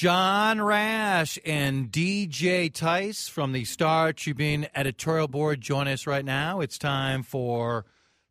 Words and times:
John 0.00 0.62
Rash 0.62 1.38
and 1.44 1.92
DJ 1.92 2.72
Tice 2.72 3.28
from 3.28 3.52
the 3.52 3.66
Star 3.66 4.14
Tribune 4.14 4.66
editorial 4.74 5.28
board 5.28 5.60
join 5.60 5.88
us 5.88 6.06
right 6.06 6.24
now. 6.24 6.62
It's 6.62 6.78
time 6.78 7.22
for 7.22 7.84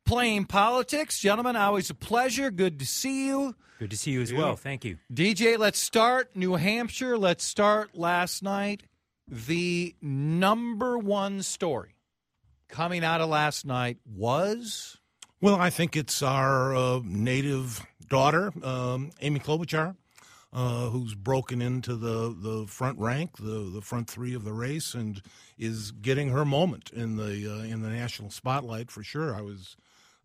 Plain 0.04 0.46
Politics. 0.46 1.20
Gentlemen, 1.20 1.56
always 1.56 1.92
a 1.92 1.94
pleasure. 1.94 2.50
Good 2.50 2.80
to 2.80 2.88
see 2.88 3.28
you. 3.28 3.56
Good 3.78 3.92
to 3.92 3.98
see 3.98 4.10
you 4.10 4.22
as 4.22 4.34
well. 4.34 4.56
Thank 4.56 4.84
you. 4.84 4.98
DJ, 5.14 5.60
let's 5.60 5.78
start 5.78 6.36
New 6.36 6.56
Hampshire. 6.56 7.20
Let's 7.20 7.44
start 7.44 7.96
last 7.96 8.42
night. 8.42 8.82
The 9.28 9.94
number 10.02 10.98
one 10.98 11.44
story 11.44 11.94
coming 12.68 13.04
out 13.04 13.22
of 13.22 13.30
last 13.30 13.64
night 13.64 14.00
was. 14.12 14.98
Well, 15.40 15.58
I 15.58 15.70
think 15.70 15.96
it's 15.96 16.24
our 16.24 16.76
uh, 16.76 17.02
native 17.04 17.86
daughter, 18.08 18.52
um, 18.64 19.12
Amy 19.22 19.40
Klobuchar, 19.40 19.96
uh, 20.52 20.90
who's 20.90 21.14
broken 21.16 21.62
into 21.62 21.96
the, 21.96 22.36
the 22.38 22.66
front 22.68 22.98
rank, 23.00 23.38
the, 23.38 23.70
the 23.74 23.82
front 23.82 24.10
three 24.10 24.34
of 24.34 24.44
the 24.44 24.54
race, 24.54 24.94
and 24.94 25.22
is 25.58 25.92
getting 25.92 26.30
her 26.30 26.44
moment 26.46 26.90
in 26.92 27.18
the 27.18 27.48
uh, 27.48 27.64
in 27.64 27.82
the 27.82 27.90
national 27.90 28.32
spotlight 28.32 28.90
for 28.90 29.04
sure. 29.04 29.36
I 29.36 29.42
was 29.42 29.78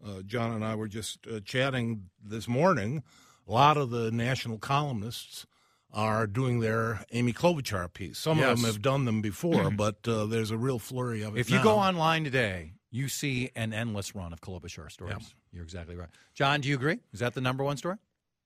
uh, 0.05 0.23
John 0.23 0.53
and 0.53 0.65
I 0.65 0.75
were 0.75 0.89
just 0.89 1.27
uh, 1.27 1.41
chatting 1.41 2.05
this 2.25 2.49
morning. 2.49 3.03
A 3.47 3.53
lot 3.53 3.77
of 3.77 3.91
the 3.91 4.11
national 4.11 4.59
columnists 4.59 5.47
are 5.93 6.27
doing 6.27 6.61
their 6.61 7.05
Amy 7.13 7.33
Klobuchar 7.33 7.93
piece. 7.93 8.19
Some 8.19 8.39
Yes. 8.39 8.51
of 8.53 8.57
them 8.63 8.67
have 8.67 8.83
done 8.83 9.05
them 9.05 9.21
before, 9.21 9.71
but 9.77 9.97
uh, 10.09 10.25
there's 10.27 10.51
a 10.51 10.57
real 10.57 10.79
flurry 10.79 11.23
of 11.23 11.37
it. 11.37 11.41
If 11.41 11.51
you 11.51 11.59
now. 11.59 11.63
go 11.65 11.75
online 11.77 12.25
today, 12.25 12.73
you 12.91 13.09
see 13.09 13.51
an 13.55 13.73
endless 13.75 14.15
run 14.15 14.33
of 14.33 14.41
Klobuchar 14.41 14.91
stories. 14.91 15.13
Yep. 15.19 15.23
You're 15.53 15.63
exactly 15.65 15.95
right. 15.95 16.09
John, 16.35 16.63
do 16.63 16.69
you 16.69 16.75
agree? 16.75 16.99
Is 17.13 17.21
that 17.21 17.35
the 17.35 17.41
number 17.41 17.63
one 17.63 17.77
story? 17.77 17.97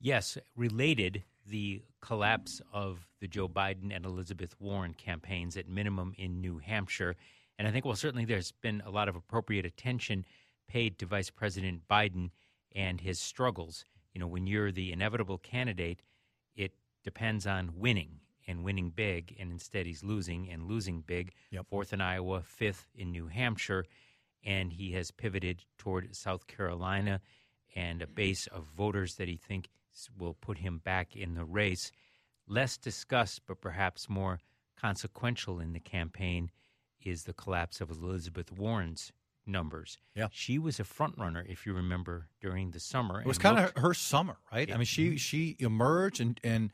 Yes, 0.01 0.37
related, 0.56 1.23
the 1.48 1.83
collapse 2.01 2.61
of 2.73 3.07
the 3.20 3.29
Joe 3.29 3.48
Biden 3.48 3.95
and 3.95 4.05
Elizabeth 4.05 4.55
Warren 4.61 4.95
campaigns 4.95 5.57
at 5.57 5.69
minimum 5.69 6.15
in 6.16 6.41
New 6.41 6.59
Hampshire. 6.59 7.16
And 7.59 7.66
I 7.66 7.71
think, 7.71 7.85
well, 7.85 7.96
certainly 7.96 8.24
there's 8.24 8.52
been 8.52 8.82
a 8.87 8.90
lot 8.90 9.09
of 9.09 9.16
appropriate 9.16 9.66
attention 9.66 10.24
paid 10.68 10.99
to 10.99 11.07
Vice 11.07 11.30
President 11.30 11.82
Biden 11.88 12.30
and 12.74 13.01
his 13.01 13.18
struggles. 13.18 13.85
You 14.13 14.21
know, 14.21 14.27
when 14.27 14.46
you're 14.46 14.71
the 14.71 14.93
inevitable 14.93 15.38
candidate, 15.38 16.02
it 16.55 16.73
depends 17.02 17.46
on 17.46 17.73
winning 17.77 18.21
and 18.46 18.65
winning 18.65 18.90
big, 18.90 19.37
and 19.38 19.52
instead 19.52 19.87
he's 19.87 20.02
losing 20.02 20.49
and 20.51 20.65
losing 20.65 21.02
big. 21.02 21.33
Yep. 21.51 21.66
Fourth 21.68 21.93
in 21.93 22.01
Iowa, 22.01 22.43
fifth 22.43 22.87
in 22.95 23.12
New 23.12 23.27
Hampshire, 23.27 23.85
and 24.45 24.73
he 24.73 24.93
has 24.93 25.10
pivoted 25.10 25.65
toward 25.77 26.15
South 26.15 26.46
Carolina 26.46 27.21
and 27.74 28.01
a 28.01 28.07
base 28.07 28.46
of 28.46 28.65
voters 28.65 29.16
that 29.16 29.29
he 29.29 29.37
thinks 29.37 29.68
will 30.16 30.35
put 30.35 30.59
him 30.59 30.79
back 30.85 31.16
in 31.16 31.35
the 31.35 31.45
race. 31.45 31.93
Less 32.46 32.77
discussed, 32.77 33.43
but 33.46 33.60
perhaps 33.60 34.09
more 34.09 34.40
consequential 34.77 35.60
in 35.60 35.73
the 35.73 35.80
campaign, 35.80 36.51
is 37.02 37.24
the 37.24 37.32
collapse 37.32 37.80
of 37.80 37.90
Elizabeth 37.90 38.52
Warren's 38.52 39.13
numbers. 39.46 39.99
Yeah. 40.15 40.29
she 40.30 40.59
was 40.59 40.79
a 40.79 40.85
front 40.85 41.16
runner, 41.18 41.45
if 41.49 41.66
you 41.66 41.73
remember, 41.73 42.29
during 42.40 42.71
the 42.71 42.80
summer. 42.80 43.21
It 43.21 43.27
was 43.27 43.38
kind 43.38 43.59
of 43.59 43.73
her 43.77 43.95
summer, 43.95 44.37
right? 44.52 44.71
I 44.71 44.77
mean, 44.77 44.85
she 44.85 45.09
mm-hmm. 45.09 45.16
she 45.16 45.57
emerged 45.59 46.21
and 46.21 46.38
and 46.45 46.73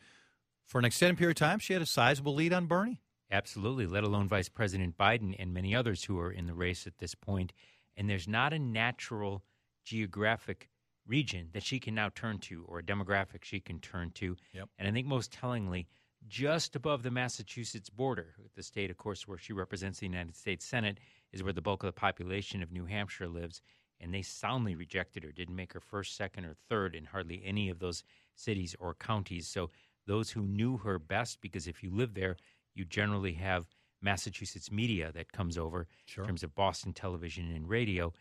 for 0.66 0.78
an 0.78 0.84
extended 0.84 1.18
period 1.18 1.36
of 1.36 1.46
time, 1.46 1.58
she 1.58 1.72
had 1.72 1.82
a 1.82 1.86
sizable 1.86 2.34
lead 2.34 2.52
on 2.52 2.66
Bernie. 2.66 3.00
Absolutely, 3.30 3.86
let 3.86 4.04
alone 4.04 4.28
Vice 4.28 4.48
President 4.48 4.96
Biden 4.98 5.34
and 5.38 5.52
many 5.52 5.74
others 5.74 6.04
who 6.04 6.18
are 6.18 6.30
in 6.30 6.46
the 6.46 6.54
race 6.54 6.86
at 6.86 6.98
this 6.98 7.14
point. 7.14 7.52
And 7.96 8.08
there's 8.08 8.28
not 8.28 8.52
a 8.52 8.58
natural 8.58 9.44
geographic 9.84 10.68
region 11.06 11.48
that 11.52 11.62
she 11.62 11.78
can 11.78 11.94
now 11.94 12.10
turn 12.14 12.38
to 12.38 12.64
or 12.66 12.78
a 12.78 12.82
demographic 12.82 13.42
she 13.42 13.60
can 13.60 13.78
turn 13.80 14.10
to. 14.12 14.36
Yep. 14.52 14.68
And 14.78 14.88
I 14.88 14.90
think 14.90 15.06
most 15.06 15.32
tellingly, 15.32 15.86
just 16.26 16.74
above 16.74 17.02
the 17.02 17.10
Massachusetts 17.10 17.90
border, 17.90 18.34
the 18.54 18.62
state, 18.62 18.90
of 18.90 18.96
course, 18.96 19.28
where 19.28 19.36
she 19.38 19.52
represents 19.52 19.98
the 20.00 20.06
United 20.06 20.34
States 20.34 20.64
Senate, 20.64 20.98
is 21.32 21.42
where 21.42 21.52
the 21.52 21.60
bulk 21.60 21.82
of 21.82 21.88
the 21.88 21.92
population 21.92 22.62
of 22.62 22.72
New 22.72 22.86
Hampshire 22.86 23.28
lives. 23.28 23.60
And 24.00 24.12
they 24.12 24.22
soundly 24.22 24.74
rejected 24.74 25.22
her, 25.22 25.32
didn't 25.32 25.54
make 25.56 25.72
her 25.72 25.80
first, 25.80 26.16
second, 26.16 26.46
or 26.46 26.54
third 26.68 26.94
in 26.94 27.04
hardly 27.04 27.42
any 27.44 27.68
of 27.68 27.78
those 27.78 28.02
cities 28.34 28.74
or 28.80 28.94
counties. 28.94 29.46
So 29.46 29.70
those 30.06 30.30
who 30.30 30.42
knew 30.42 30.78
her 30.78 30.98
best, 30.98 31.40
because 31.40 31.66
if 31.66 31.82
you 31.82 31.90
live 31.90 32.14
there, 32.14 32.36
you 32.74 32.84
generally 32.84 33.34
have 33.34 33.66
Massachusetts 34.02 34.70
media 34.70 35.12
that 35.12 35.32
comes 35.32 35.56
over 35.56 35.86
Sure. 36.06 36.24
in 36.24 36.28
terms 36.28 36.42
of 36.42 36.54
Boston 36.54 36.92
television 36.92 37.50
and 37.54 37.68
radio. 37.68 38.12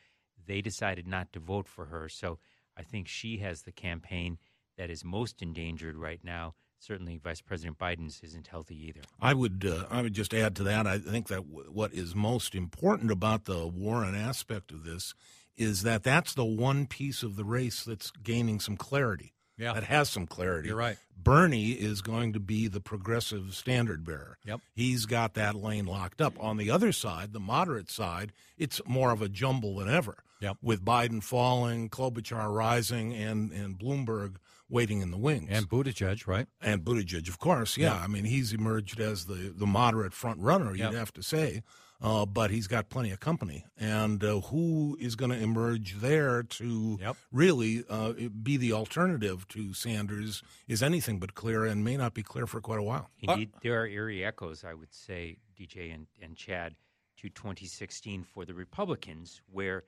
They 0.45 0.61
decided 0.61 1.07
not 1.07 1.33
to 1.33 1.39
vote 1.39 1.67
for 1.67 1.85
her. 1.85 2.07
So 2.07 2.39
I 2.77 2.83
think 2.83 3.07
she 3.07 3.37
has 3.37 3.61
the 3.61 3.71
campaign 3.71 4.37
that 4.77 4.89
is 4.89 5.03
most 5.03 5.41
endangered 5.41 5.95
right 5.95 6.19
now. 6.23 6.55
Certainly, 6.79 7.21
Vice 7.23 7.39
President 7.39 7.77
Biden's 7.77 8.19
isn't 8.23 8.47
healthy 8.47 8.75
either. 8.87 9.01
I 9.21 9.33
would 9.33 9.65
uh, 9.65 9.85
I 9.89 10.01
would 10.01 10.13
just 10.13 10.33
add 10.33 10.55
to 10.57 10.63
that. 10.63 10.85
I 10.85 10.97
think 10.97 11.27
that 11.29 11.47
w- 11.47 11.71
what 11.71 11.93
is 11.93 12.13
most 12.13 12.55
important 12.55 13.09
about 13.09 13.45
the 13.45 13.65
Warren 13.65 14.15
aspect 14.15 14.71
of 14.71 14.83
this 14.83 15.13
is 15.55 15.83
that 15.83 16.03
that's 16.03 16.33
the 16.33 16.43
one 16.43 16.87
piece 16.87 17.23
of 17.23 17.37
the 17.37 17.45
race 17.45 17.83
that's 17.83 18.11
gaining 18.11 18.59
some 18.59 18.75
clarity. 18.75 19.33
Yeah. 19.57 19.73
that 19.73 19.83
has 19.83 20.09
some 20.09 20.25
clarity. 20.27 20.69
You're 20.69 20.77
right. 20.77 20.97
Bernie 21.15 21.71
is 21.71 22.01
going 22.01 22.33
to 22.33 22.39
be 22.39 22.67
the 22.67 22.81
progressive 22.81 23.53
standard 23.55 24.03
bearer. 24.03 24.37
Yep. 24.45 24.61
He's 24.73 25.05
got 25.05 25.35
that 25.35 25.55
lane 25.55 25.85
locked 25.85 26.21
up. 26.21 26.33
On 26.39 26.57
the 26.57 26.69
other 26.71 26.91
side, 26.91 27.33
the 27.33 27.39
moderate 27.39 27.89
side, 27.91 28.33
it's 28.57 28.81
more 28.85 29.11
of 29.11 29.21
a 29.21 29.29
jumble 29.29 29.75
than 29.75 29.89
ever. 29.89 30.23
Yep. 30.41 30.57
With 30.61 30.83
Biden 30.83 31.23
falling, 31.23 31.89
Klobuchar 31.89 32.53
rising, 32.53 33.13
and 33.13 33.51
and 33.51 33.77
Bloomberg 33.79 34.35
waiting 34.69 35.01
in 35.01 35.11
the 35.11 35.17
wings 35.17 35.49
And 35.51 35.69
Buttigieg, 35.69 36.25
right? 36.27 36.47
and 36.59 36.83
Buttigieg, 36.83 37.29
of 37.29 37.37
course. 37.39 37.77
Yeah, 37.77 37.93
Yeah. 37.95 38.03
I 38.03 38.07
mean 38.07 38.25
he's 38.25 38.51
emerged 38.53 38.99
as 38.99 39.25
the 39.25 39.53
the 39.55 39.67
moderate 39.67 40.13
front 40.13 40.39
runner. 40.39 40.71
You'd 40.71 40.79
Yep. 40.79 40.93
have 40.95 41.13
to 41.13 41.23
say, 41.23 41.61
uh, 42.03 42.25
but 42.25 42.51
he's 42.51 42.67
got 42.67 42.89
plenty 42.89 43.09
of 43.11 43.19
company. 43.19 43.65
And 43.77 44.23
uh, 44.23 44.41
who 44.41 44.97
is 44.99 45.15
going 45.15 45.31
to 45.31 45.37
emerge 45.37 45.95
there 45.95 46.43
to 46.43 46.97
Yep. 47.01 47.15
really 47.31 47.83
uh, 47.89 48.13
be 48.43 48.57
the 48.57 48.73
alternative 48.73 49.47
to 49.49 49.73
Sanders 49.73 50.43
is 50.67 50.83
anything 50.83 51.19
but 51.19 51.33
clear, 51.33 51.65
and 51.65 51.83
may 51.83 51.95
not 51.97 52.13
be 52.13 52.21
clear 52.21 52.45
for 52.45 52.59
quite 52.61 52.79
a 52.79 52.83
while. 52.83 53.09
Indeed, 53.21 53.51
there 53.61 53.81
are 53.81 53.87
eerie 53.87 54.23
echoes, 54.23 54.63
I 54.63 54.73
would 54.73 54.93
say, 54.93 55.37
DJ 55.57 55.93
and, 55.93 56.07
and 56.21 56.35
Chad, 56.35 56.75
to 57.17 57.29
2016 57.29 58.23
for 58.23 58.43
the 58.43 58.53
Republicans, 58.53 59.41
where 59.49 59.83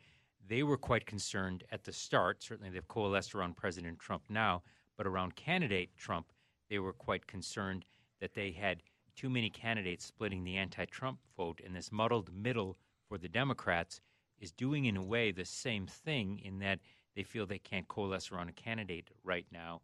they 0.47 0.63
were 0.63 0.77
quite 0.77 1.05
concerned 1.05 1.63
at 1.71 1.83
the 1.83 1.91
start. 1.91 2.41
Certainly, 2.41 2.69
they've 2.71 2.87
coalesced 2.87 3.35
around 3.35 3.57
President 3.57 3.99
Trump 3.99 4.23
now, 4.29 4.63
but 4.95 5.05
around 5.05 5.35
candidate 5.35 5.89
Trump, 5.97 6.27
they 6.69 6.79
were 6.79 6.93
quite 6.93 7.27
concerned 7.27 7.83
that 8.21 8.33
they 8.35 8.51
had 8.51 8.81
too 9.15 9.29
many 9.29 9.49
candidates 9.49 10.05
splitting 10.05 10.43
the 10.43 10.57
anti 10.57 10.85
Trump 10.85 11.19
vote, 11.37 11.61
and 11.65 11.75
this 11.75 11.91
muddled 11.91 12.33
middle 12.33 12.77
for 13.07 13.17
the 13.17 13.29
Democrats 13.29 14.01
is 14.39 14.51
doing, 14.51 14.85
in 14.85 14.97
a 14.97 15.03
way, 15.03 15.31
the 15.31 15.45
same 15.45 15.87
thing 15.87 16.39
in 16.43 16.59
that 16.59 16.79
they 17.15 17.23
feel 17.23 17.45
they 17.45 17.57
can't 17.57 17.87
coalesce 17.87 18.31
around 18.31 18.49
a 18.49 18.53
candidate 18.53 19.09
right 19.23 19.45
now 19.51 19.81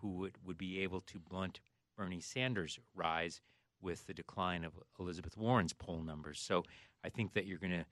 who 0.00 0.10
would, 0.10 0.32
would 0.44 0.58
be 0.58 0.80
able 0.80 1.00
to 1.02 1.18
blunt 1.18 1.60
Bernie 1.96 2.20
Sanders' 2.20 2.78
rise 2.94 3.40
with 3.80 4.06
the 4.06 4.14
decline 4.14 4.64
of 4.64 4.72
Elizabeth 4.98 5.36
Warren's 5.36 5.72
poll 5.72 6.02
numbers. 6.02 6.40
So 6.40 6.64
I 7.04 7.10
think 7.10 7.34
that 7.34 7.46
you're 7.46 7.58
going 7.58 7.70
to 7.70 7.86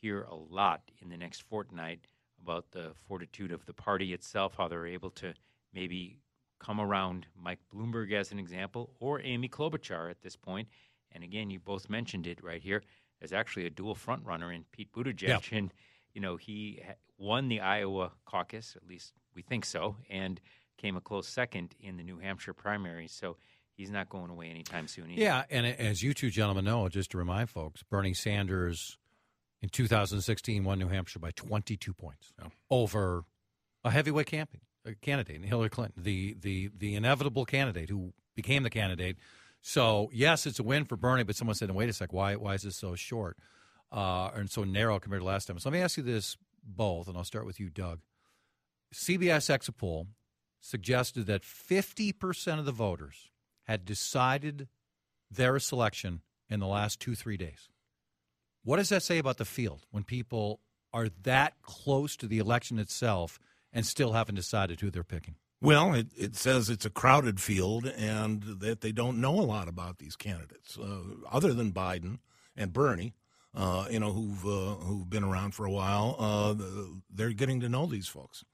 hear 0.00 0.22
a 0.22 0.34
lot 0.34 0.82
in 1.00 1.08
the 1.08 1.16
next 1.16 1.42
fortnight 1.42 2.06
about 2.42 2.72
the 2.72 2.92
fortitude 3.06 3.52
of 3.52 3.64
the 3.66 3.72
party 3.72 4.12
itself, 4.12 4.54
how 4.58 4.68
they're 4.68 4.86
able 4.86 5.10
to 5.10 5.34
maybe 5.72 6.18
come 6.58 6.80
around 6.80 7.26
Mike 7.40 7.60
Bloomberg 7.74 8.12
as 8.12 8.32
an 8.32 8.38
example, 8.38 8.90
or 9.00 9.20
Amy 9.22 9.48
Klobuchar 9.48 10.10
at 10.10 10.22
this 10.22 10.36
point. 10.36 10.68
And 11.12 11.22
again, 11.24 11.50
you 11.50 11.60
both 11.60 11.88
mentioned 11.90 12.26
it 12.26 12.42
right 12.42 12.62
here. 12.62 12.82
There's 13.20 13.32
actually 13.32 13.66
a 13.66 13.70
dual 13.70 13.94
front 13.94 14.24
runner 14.24 14.52
in 14.52 14.64
Pete 14.72 14.92
Buttigieg, 14.92 15.22
Yeah. 15.28 15.38
and 15.52 15.72
you 16.12 16.20
know 16.20 16.36
he 16.36 16.82
won 17.18 17.48
the 17.48 17.60
Iowa 17.60 18.12
caucus, 18.24 18.74
at 18.76 18.86
least 18.86 19.12
we 19.34 19.42
think 19.42 19.64
so, 19.64 19.96
and 20.10 20.40
came 20.76 20.96
a 20.96 21.00
close 21.00 21.28
second 21.28 21.74
in 21.80 21.96
the 21.96 22.02
New 22.02 22.18
Hampshire 22.18 22.52
primary. 22.54 23.06
So 23.08 23.36
he's 23.76 23.90
not 23.90 24.08
going 24.08 24.30
away 24.30 24.48
anytime 24.50 24.88
soon. 24.88 25.10
Either. 25.10 25.20
Yeah, 25.22 25.44
and 25.50 25.66
as 25.66 26.02
you 26.02 26.14
two 26.14 26.30
gentlemen 26.30 26.64
know, 26.64 26.88
just 26.88 27.10
to 27.12 27.18
remind 27.18 27.50
folks, 27.50 27.82
Bernie 27.84 28.14
Sanders 28.14 28.98
in 29.62 29.68
2016 29.68 30.64
won 30.64 30.78
New 30.78 30.88
Hampshire 30.88 31.20
by 31.20 31.30
22 31.30 31.94
points 31.94 32.32
over 32.70 33.24
a 33.84 33.90
heavyweight 33.90 34.26
camping, 34.26 34.60
candidate, 35.00 35.44
Hillary 35.44 35.70
Clinton, 35.70 36.02
the 36.02 36.36
the 36.40 36.70
the 36.76 36.94
inevitable 36.94 37.44
candidate 37.44 37.90
who 37.90 38.12
became 38.34 38.62
the 38.62 38.70
candidate. 38.70 39.16
So 39.62 40.10
yes, 40.12 40.46
it's 40.46 40.58
a 40.58 40.62
win 40.62 40.84
for 40.84 40.96
Bernie, 40.96 41.22
but 41.22 41.36
someone 41.36 41.54
said, 41.54 41.70
"Wait 41.70 41.88
a 41.88 41.92
sec, 41.92 42.12
why 42.12 42.36
why 42.36 42.54
is 42.54 42.62
this 42.62 42.76
so 42.76 42.94
short 42.94 43.38
uh, 43.92 44.30
and 44.34 44.50
so 44.50 44.64
narrow 44.64 44.98
compared 44.98 45.22
to 45.22 45.26
last 45.26 45.46
time?" 45.46 45.58
So 45.58 45.70
let 45.70 45.74
me 45.74 45.82
ask 45.82 45.96
you 45.96 46.02
this 46.02 46.36
both, 46.62 47.08
and 47.08 47.16
I'll 47.16 47.24
start 47.24 47.46
with 47.46 47.60
you, 47.60 47.70
Doug. 47.70 48.00
CBS 48.92 49.50
exit 49.50 49.76
poll 49.76 50.08
suggested 50.60 51.26
that 51.26 51.42
50% 51.42 52.58
of 52.58 52.64
the 52.64 52.72
voters 52.72 53.30
had 53.64 53.84
decided 53.84 54.68
their 55.30 55.58
selection 55.58 56.22
in 56.48 56.60
the 56.60 56.66
last 56.66 57.00
two, 57.00 57.14
three 57.14 57.36
days. 57.36 57.68
What 58.62 58.76
does 58.76 58.88
that 58.88 59.02
say 59.02 59.18
about 59.18 59.36
the 59.36 59.44
field 59.44 59.84
when 59.90 60.04
people 60.04 60.60
are 60.92 61.08
that 61.24 61.60
close 61.60 62.16
to 62.16 62.26
the 62.26 62.38
election 62.38 62.78
itself 62.78 63.38
and 63.74 63.84
still 63.84 64.12
haven't 64.12 64.36
decided 64.36 64.80
who 64.80 64.90
they're 64.90 65.04
picking? 65.04 65.34
Well, 65.60 65.94
it, 65.94 66.06
it 66.16 66.36
says 66.36 66.70
it's 66.70 66.86
a 66.86 66.90
crowded 66.90 67.40
field 67.40 67.86
and 67.86 68.42
that 68.60 68.80
they 68.80 68.92
don't 68.92 69.20
know 69.20 69.40
a 69.40 69.42
lot 69.42 69.68
about 69.68 69.98
these 69.98 70.16
candidates, 70.16 70.78
uh, 70.78 71.00
other 71.30 71.52
than 71.52 71.72
Biden 71.72 72.18
and 72.56 72.72
Bernie. 72.72 73.14
Uh, 73.56 73.86
you 73.88 74.00
know, 74.00 74.10
who've 74.10 74.44
uh, 74.44 74.74
who've 74.84 75.08
been 75.08 75.22
around 75.22 75.54
for 75.54 75.64
a 75.64 75.70
while. 75.70 76.16
Uh, 76.18 76.54
they're 77.08 77.30
getting 77.30 77.60
to 77.60 77.68
know 77.68 77.86
these 77.86 78.08
folks. 78.08 78.44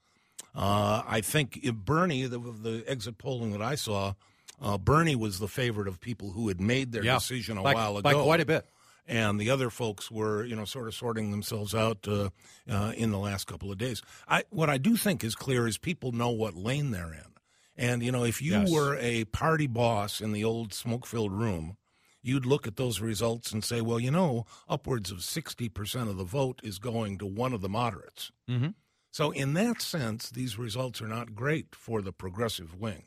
Uh, 0.53 1.01
I 1.07 1.21
think 1.21 1.59
Bernie, 1.73 2.27
the, 2.27 2.37
the, 2.37 2.83
exit 2.85 3.17
polling 3.17 3.51
that 3.53 3.63
I 3.63 3.73
saw, 3.73 4.13
uh, 4.61 4.77
Bernie 4.77 5.15
was 5.15 5.39
the 5.39 5.47
favorite 5.47 5.87
of 5.87 5.99
people 5.99 6.29
who 6.29 6.49
had 6.49 6.61
made 6.61 6.91
their 6.91 7.03
yeah, 7.03 7.15
decision 7.15 7.57
a 7.57 7.63
by, 7.63 7.73
while 7.73 7.97
ago, 7.97 8.01
by 8.01 8.13
quite 8.13 8.41
a 8.41 8.45
bit 8.45 8.67
and 9.07 9.39
the 9.39 9.49
other 9.49 9.69
folks 9.69 10.09
were, 10.11 10.43
you 10.43 10.55
know, 10.55 10.65
sort 10.65 10.87
of 10.87 10.93
sorting 10.93 11.31
themselves 11.31 11.73
out 11.73 12.07
uh, 12.07 12.29
uh, 12.69 12.93
in 12.95 13.11
the 13.11 13.17
last 13.17 13.47
couple 13.47 13.71
of 13.71 13.77
days. 13.77 14.01
I, 14.27 14.43
what 14.49 14.69
I 14.69 14.77
do 14.77 14.95
think 14.95 15.23
is 15.23 15.35
clear 15.35 15.67
is 15.67 15.77
people 15.77 16.11
know 16.11 16.29
what 16.29 16.55
lane 16.55 16.91
they're 16.91 17.13
in, 17.13 17.33
and 17.75 18.03
you 18.03 18.11
know, 18.11 18.23
if 18.23 18.41
you 18.41 18.51
yes. 18.51 18.71
were 18.71 18.97
a 18.99 19.25
party 19.25 19.67
boss 19.67 20.21
in 20.21 20.31
the 20.31 20.43
old 20.43 20.73
smoke-filled 20.73 21.33
room, 21.33 21.77
you'd 22.21 22.45
look 22.45 22.67
at 22.67 22.75
those 22.75 23.01
results 23.01 23.51
and 23.51 23.63
say, 23.63 23.81
well, 23.81 23.99
you 23.99 24.11
know, 24.11 24.45
upwards 24.69 25.11
of 25.11 25.23
sixty 25.23 25.67
percent 25.67 26.09
of 26.09 26.17
the 26.17 26.23
vote 26.23 26.59
is 26.63 26.79
going 26.79 27.17
to 27.17 27.25
one 27.25 27.53
of 27.53 27.61
the 27.61 27.69
moderates. 27.69 28.31
Mm-hmm. 28.49 28.69
So, 29.11 29.31
in 29.31 29.53
that 29.55 29.81
sense, 29.81 30.29
these 30.29 30.57
results 30.57 31.01
are 31.01 31.07
not 31.07 31.35
great 31.35 31.75
for 31.75 32.01
the 32.01 32.13
progressive 32.13 32.79
wing. 32.79 33.03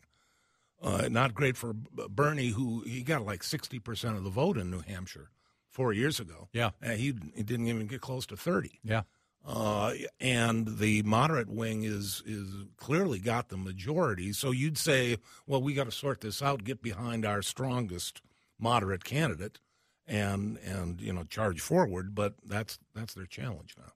Uh, 0.82 1.08
not 1.10 1.32
great 1.32 1.56
for 1.56 1.72
Bernie, 1.72 2.48
who 2.48 2.82
he 2.82 3.02
got 3.02 3.24
like 3.24 3.40
60% 3.40 4.16
of 4.16 4.22
the 4.22 4.28
vote 4.28 4.58
in 4.58 4.70
New 4.70 4.80
Hampshire 4.80 5.30
four 5.74 5.92
years 5.92 6.20
ago. 6.20 6.48
Yeah, 6.52 6.70
uh, 6.82 6.90
he, 6.90 7.14
he 7.34 7.42
didn't 7.42 7.66
even 7.66 7.86
get 7.86 8.00
close 8.00 8.24
to 8.26 8.36
thirty. 8.36 8.80
Yeah, 8.82 9.02
uh, 9.44 9.92
and 10.20 10.78
the 10.78 11.02
moderate 11.02 11.50
wing 11.50 11.82
is 11.82 12.22
is 12.24 12.48
clearly 12.76 13.18
got 13.18 13.48
the 13.48 13.58
majority. 13.58 14.32
So 14.32 14.52
you'd 14.52 14.78
say, 14.78 15.18
well, 15.46 15.60
we 15.60 15.74
got 15.74 15.84
to 15.84 15.92
sort 15.92 16.22
this 16.22 16.40
out, 16.40 16.64
get 16.64 16.80
behind 16.80 17.26
our 17.26 17.42
strongest 17.42 18.22
moderate 18.58 19.04
candidate, 19.04 19.58
and 20.06 20.58
and 20.58 21.00
you 21.00 21.12
know 21.12 21.24
charge 21.24 21.60
forward. 21.60 22.14
But 22.14 22.34
that's 22.46 22.78
that's 22.94 23.14
their 23.14 23.26
challenge 23.26 23.74
now. 23.76 23.92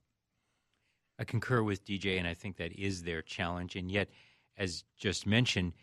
I 1.17 1.23
concur 1.23 1.63
with 1.63 1.85
DJ, 1.85 2.19
and 2.19 2.27
I 2.27 2.33
think 2.33 2.57
that 2.57 2.73
is 2.73 3.03
their 3.03 3.21
challenge. 3.21 3.75
And 3.75 3.89
yet, 3.89 4.09
as 4.57 4.83
just 4.97 5.25
mentioned, 5.25 5.73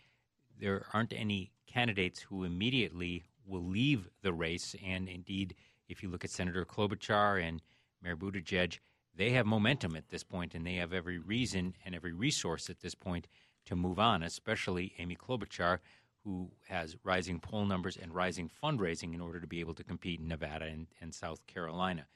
there 0.61 0.87
aren't 0.93 1.13
any 1.13 1.51
candidates 1.67 2.21
who 2.21 2.45
immediately 2.45 3.25
will 3.45 3.65
leave 3.65 4.09
the 4.23 4.33
race, 4.33 4.77
and 4.85 5.09
indeed 5.09 5.55
if 5.89 6.03
you 6.03 6.09
look 6.09 6.25
at 6.25 6.31
Senator 6.31 6.65
Klobuchar 6.65 7.43
and 7.43 7.63
Mayor 8.03 8.17
Buttigieg, 8.17 8.79
they 9.15 9.31
have 9.31 9.47
momentum 9.47 9.97
at 9.97 10.09
this 10.09 10.23
point, 10.23 10.55
and 10.55 10.67
they 10.67 10.75
have 10.75 10.93
every 10.93 11.19
reason 11.19 11.75
and 11.85 11.95
every 11.95 12.13
resource 12.13 12.69
at 12.69 12.81
this 12.81 12.95
point 12.95 13.29
to 13.65 13.75
move 13.75 13.99
on, 13.99 14.23
especially 14.23 14.93
Amy 14.99 15.17
Klobuchar, 15.17 15.79
who 16.25 16.51
has 16.69 16.97
rising 17.05 17.41
poll 17.41 17.65
numbers 17.65 17.97
and 17.97 18.15
rising 18.15 18.51
fundraising 18.63 19.15
in 19.15 19.21
order 19.21 19.41
to 19.41 19.47
be 19.47 19.61
able 19.61 19.75
to 19.75 19.85
compete 19.85 20.21
in 20.21 20.29
Nevada 20.29 20.67
and, 20.67 20.87
and 21.01 21.15
South 21.15 21.47
Carolina. 21.47 22.07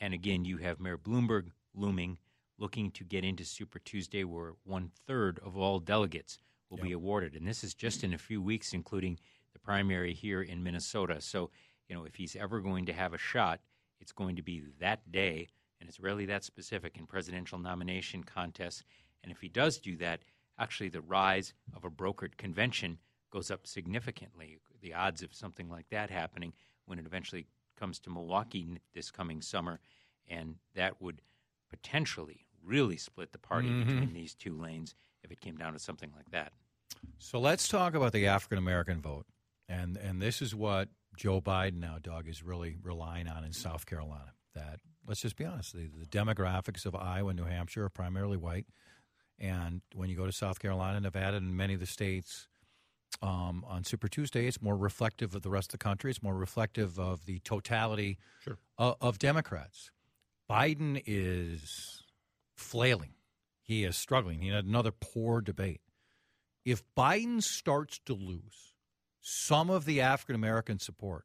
And 0.00 0.14
again, 0.14 0.44
you 0.44 0.58
have 0.58 0.80
Mayor 0.80 0.96
Bloomberg 0.96 1.48
looming, 1.74 2.18
looking 2.56 2.90
to 2.92 3.04
get 3.04 3.24
into 3.24 3.44
Super 3.44 3.80
Tuesday, 3.80 4.24
where 4.24 4.54
one 4.64 4.90
third 5.06 5.40
of 5.44 5.56
all 5.56 5.80
delegates 5.80 6.38
will 6.70 6.78
yep. 6.78 6.86
be 6.86 6.92
awarded. 6.92 7.34
And 7.34 7.46
this 7.46 7.64
is 7.64 7.74
just 7.74 8.04
in 8.04 8.14
a 8.14 8.18
few 8.18 8.40
weeks, 8.40 8.72
including 8.72 9.18
the 9.52 9.58
primary 9.58 10.14
here 10.14 10.42
in 10.42 10.62
Minnesota. 10.62 11.20
So 11.20 11.50
you 11.88 11.96
know, 11.96 12.04
if 12.04 12.14
he's 12.14 12.36
ever 12.36 12.60
going 12.60 12.86
to 12.86 12.92
have 12.92 13.14
a 13.14 13.18
shot, 13.18 13.60
it's 14.00 14.12
going 14.12 14.36
to 14.36 14.42
be 14.42 14.62
that 14.80 15.10
day, 15.10 15.48
and 15.80 15.88
it's 15.88 16.00
rarely 16.00 16.26
that 16.26 16.44
specific 16.44 16.96
in 16.96 17.06
presidential 17.06 17.58
nomination 17.58 18.22
contests. 18.22 18.84
And 19.22 19.32
if 19.32 19.40
he 19.40 19.48
does 19.48 19.78
do 19.78 19.96
that, 19.96 20.20
actually 20.58 20.88
the 20.88 21.00
rise 21.00 21.54
of 21.74 21.84
a 21.84 21.90
brokered 21.90 22.36
convention 22.36 22.98
goes 23.30 23.50
up 23.50 23.66
significantly. 23.66 24.58
The 24.80 24.94
odds 24.94 25.22
of 25.22 25.34
something 25.34 25.68
like 25.68 25.88
that 25.90 26.10
happening 26.10 26.52
when 26.86 26.98
it 26.98 27.06
eventually 27.06 27.46
comes 27.78 27.98
to 28.00 28.10
Milwaukee 28.10 28.80
this 28.94 29.10
coming 29.10 29.42
summer, 29.42 29.80
and 30.28 30.56
that 30.74 31.00
would 31.00 31.20
potentially 31.70 32.46
really 32.64 32.96
split 32.96 33.32
the 33.32 33.38
party 33.38 33.68
mm-hmm. 33.68 33.88
between 33.88 34.12
these 34.12 34.34
two 34.34 34.58
lanes 34.58 34.94
if 35.22 35.30
it 35.30 35.40
came 35.40 35.56
down 35.56 35.72
to 35.72 35.78
something 35.78 36.10
like 36.16 36.30
that. 36.30 36.52
So 37.18 37.38
let's 37.38 37.68
talk 37.68 37.94
about 37.94 38.12
the 38.12 38.26
African 38.26 38.58
American 38.58 39.00
vote, 39.00 39.26
and 39.68 39.96
and 39.96 40.20
this 40.20 40.42
is 40.42 40.54
what 40.54 40.88
Joe 41.18 41.40
Biden 41.40 41.80
now, 41.80 41.96
Doug, 42.00 42.28
is 42.28 42.42
really 42.42 42.76
relying 42.82 43.28
on 43.28 43.44
in 43.44 43.52
South 43.52 43.86
Carolina. 43.86 44.32
That 44.54 44.80
let's 45.06 45.20
just 45.20 45.36
be 45.36 45.44
honest, 45.44 45.74
the, 45.74 45.88
the 45.88 46.06
demographics 46.06 46.86
of 46.86 46.94
Iowa 46.94 47.30
and 47.30 47.38
New 47.38 47.44
Hampshire 47.44 47.84
are 47.84 47.90
primarily 47.90 48.36
white, 48.36 48.66
and 49.38 49.82
when 49.94 50.08
you 50.08 50.16
go 50.16 50.26
to 50.26 50.32
South 50.32 50.60
Carolina, 50.60 51.00
Nevada, 51.00 51.36
and 51.36 51.56
many 51.56 51.74
of 51.74 51.80
the 51.80 51.86
states 51.86 52.48
um, 53.20 53.64
on 53.66 53.84
Super 53.84 54.08
Tuesday, 54.08 54.46
it's 54.46 54.62
more 54.62 54.76
reflective 54.76 55.34
of 55.34 55.42
the 55.42 55.50
rest 55.50 55.68
of 55.68 55.78
the 55.78 55.84
country. 55.84 56.10
It's 56.10 56.22
more 56.22 56.36
reflective 56.36 56.98
of 56.98 57.24
the 57.26 57.40
totality 57.40 58.18
sure. 58.42 58.58
of, 58.78 58.96
of 59.00 59.18
Democrats. 59.18 59.90
Biden 60.48 61.02
is 61.06 62.02
flailing. 62.56 63.14
He 63.62 63.84
is 63.84 63.96
struggling. 63.96 64.40
He 64.40 64.48
had 64.48 64.64
another 64.64 64.92
poor 64.92 65.40
debate. 65.40 65.80
If 66.64 66.82
Biden 66.96 67.42
starts 67.42 68.00
to 68.06 68.14
lose, 68.14 68.67
some 69.28 69.68
of 69.68 69.84
the 69.84 70.00
African 70.00 70.34
American 70.34 70.78
support. 70.78 71.24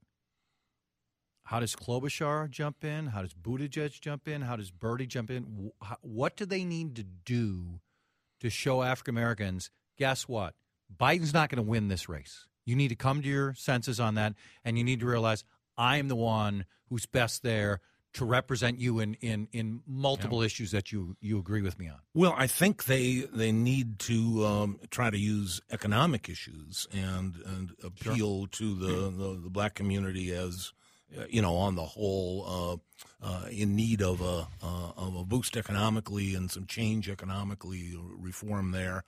How 1.46 1.60
does 1.60 1.76
Klobuchar 1.76 2.50
jump 2.50 2.84
in? 2.84 3.08
How 3.08 3.22
does 3.22 3.34
Buttigieg 3.34 4.00
jump 4.00 4.28
in? 4.28 4.42
How 4.42 4.56
does 4.56 4.72
Bernie 4.72 5.08
jump 5.08 5.30
in? 5.30 5.72
What 6.02 6.38
do 6.38 6.46
they 6.46 6.64
need 6.64 6.96
to 6.96 7.04
do 7.04 7.80
to 8.42 8.50
show 8.50 8.84
African 8.84 9.16
Americans, 9.16 9.72
guess 9.98 10.28
what? 10.28 10.54
Biden's 10.96 11.34
not 11.34 11.50
going 11.50 11.64
to 11.64 11.70
win 11.70 11.88
this 11.88 12.10
race. 12.10 12.46
You 12.66 12.76
need 12.76 12.90
to 12.90 12.96
come 12.96 13.22
to 13.22 13.28
your 13.28 13.54
senses 13.56 14.00
on 14.00 14.16
that, 14.16 14.34
and 14.64 14.78
you 14.78 14.84
need 14.84 15.00
to 15.00 15.06
realize 15.06 15.44
I'm 15.78 16.08
the 16.08 16.16
one 16.16 16.66
who's 16.90 17.06
best 17.06 17.42
there 17.42 17.80
to 18.14 18.26
represent 18.26 18.80
you 18.80 19.00
in, 19.00 19.16
in, 19.16 19.48
in 19.52 19.82
multiple 19.88 20.42
yeah. 20.42 20.46
issues 20.46 20.72
that 20.72 20.92
you, 20.92 21.16
you 21.20 21.40
agree 21.40 21.62
with 21.62 21.80
me 21.80 21.90
on? 21.90 21.98
Well, 22.14 22.36
I 22.38 22.48
think 22.48 22.86
they 22.86 23.28
they 23.34 23.52
need 23.52 24.00
to 24.00 24.46
um, 24.46 24.80
try 24.90 25.10
to 25.10 25.18
use 25.18 25.62
economic 25.72 26.30
issues 26.30 26.88
and 26.94 27.36
and 27.46 27.72
appeal 27.84 28.42
sure. 28.42 28.48
to 28.48 28.76
the, 28.76 28.96
the, 29.10 29.40
the, 29.44 29.50
black 29.50 29.74
community 29.74 30.32
as 30.32 30.74
uh, 31.18 31.24
you 31.30 31.42
know 31.42 31.56
on 31.56 31.76
the 31.76 31.86
whole 31.86 32.82
uh, 33.22 33.28
uh, 33.28 33.48
in 33.50 33.76
need 33.76 34.02
of 34.02 34.22
a 34.22 34.48
uh, 34.62 34.92
of 34.96 35.16
a 35.16 35.26
boost 35.26 35.58
economically 35.58 36.36
and 36.36 36.52
some 36.52 36.66
change 36.66 37.10
economically 37.10 37.96
reform 38.18 38.72
there. 38.72 39.04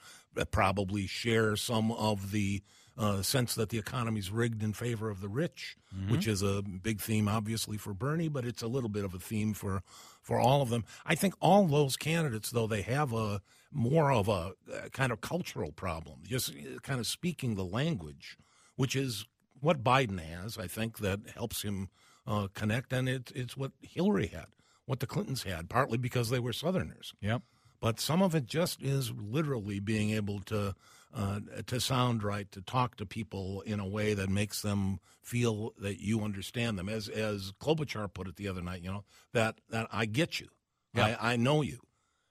Probably 0.52 1.08
share 1.08 1.56
some 1.56 1.92
of 1.92 2.32
the 2.32 2.62
uh, 2.98 3.22
sense 3.22 3.56
that 3.56 3.70
the 3.70 3.78
economy's 3.78 4.32
rigged 4.32 4.64
in 4.64 4.74
favor 4.74 5.10
of 5.10 5.22
the 5.22 5.28
rich, 5.28 5.76
mm-hmm. 5.96 6.12
which 6.12 6.28
is 6.28 6.42
a 6.42 6.62
big 6.62 7.02
theme, 7.02 7.28
obviously, 7.28 7.78
for 7.78 7.94
Bernie, 7.94 8.30
but 8.30 8.46
it's 8.46 8.62
a 8.62 8.68
little 8.68 8.90
bit 8.90 9.04
of 9.04 9.14
a 9.14 9.20
theme 9.20 9.54
for, 9.54 9.82
for 10.22 10.40
all 10.40 10.62
of 10.62 10.70
them. 10.70 10.86
I 11.06 11.16
think 11.16 11.34
all 11.42 11.66
those 11.66 11.98
candidates, 11.98 12.52
though, 12.52 12.68
they 12.68 12.84
have 12.84 13.14
a 13.14 13.42
more 13.72 14.12
of 14.12 14.30
a, 14.30 14.54
a 14.86 14.90
kind 14.90 15.12
of 15.12 15.20
cultural 15.20 15.72
problem, 15.72 16.20
just 16.24 16.52
uh, 16.52 16.80
kind 16.82 17.00
of 17.00 17.08
speaking 17.08 17.56
the 17.56 17.66
language, 17.66 18.38
which 18.78 18.96
is 18.96 19.26
what 19.60 19.84
Biden 19.84 20.20
has, 20.20 20.58
I 20.58 20.68
think, 20.68 21.00
that 21.00 21.20
helps 21.36 21.64
him 21.64 21.90
uh, 22.26 22.48
connect, 22.54 22.94
and 22.94 23.10
it, 23.10 23.32
it's 23.36 23.58
what 23.58 23.72
Hillary 23.82 24.28
had, 24.28 24.48
what 24.86 25.02
the 25.02 25.08
Clintons 25.08 25.44
had, 25.44 25.70
partly 25.70 25.98
because 25.98 26.30
they 26.30 26.40
were 26.40 26.54
Southerners. 26.54 27.14
Yep. 27.20 27.42
But 27.82 28.00
some 28.00 28.22
of 28.22 28.34
it 28.34 28.46
just 28.46 28.82
is 28.82 29.12
literally 29.12 29.80
being 29.80 30.12
able 30.12 30.40
to 30.42 30.76
uh, 31.16 31.40
to 31.66 31.80
sound 31.80 32.24
right, 32.24 32.52
to 32.52 32.62
talk 32.62 32.98
to 32.98 33.06
people 33.06 33.62
in 33.62 33.80
a 33.80 33.88
way 33.88 34.14
that 34.14 34.30
makes 34.30 34.62
them 34.62 35.00
feel 35.22 35.74
that 35.80 36.02
you 36.02 36.22
understand 36.22 36.78
them. 36.78 36.90
As 36.90 37.08
as 37.08 37.54
Klobuchar 37.54 38.14
put 38.14 38.28
it 38.28 38.36
the 38.36 38.50
other 38.50 38.62
night, 38.62 38.82
you 38.82 38.92
know 38.92 39.06
that 39.34 39.60
that 39.70 39.88
I 39.92 40.06
get 40.06 40.40
you, 40.40 40.50
yeah. 40.94 41.16
I, 41.20 41.34
I 41.34 41.36
know 41.38 41.62
you, 41.62 41.80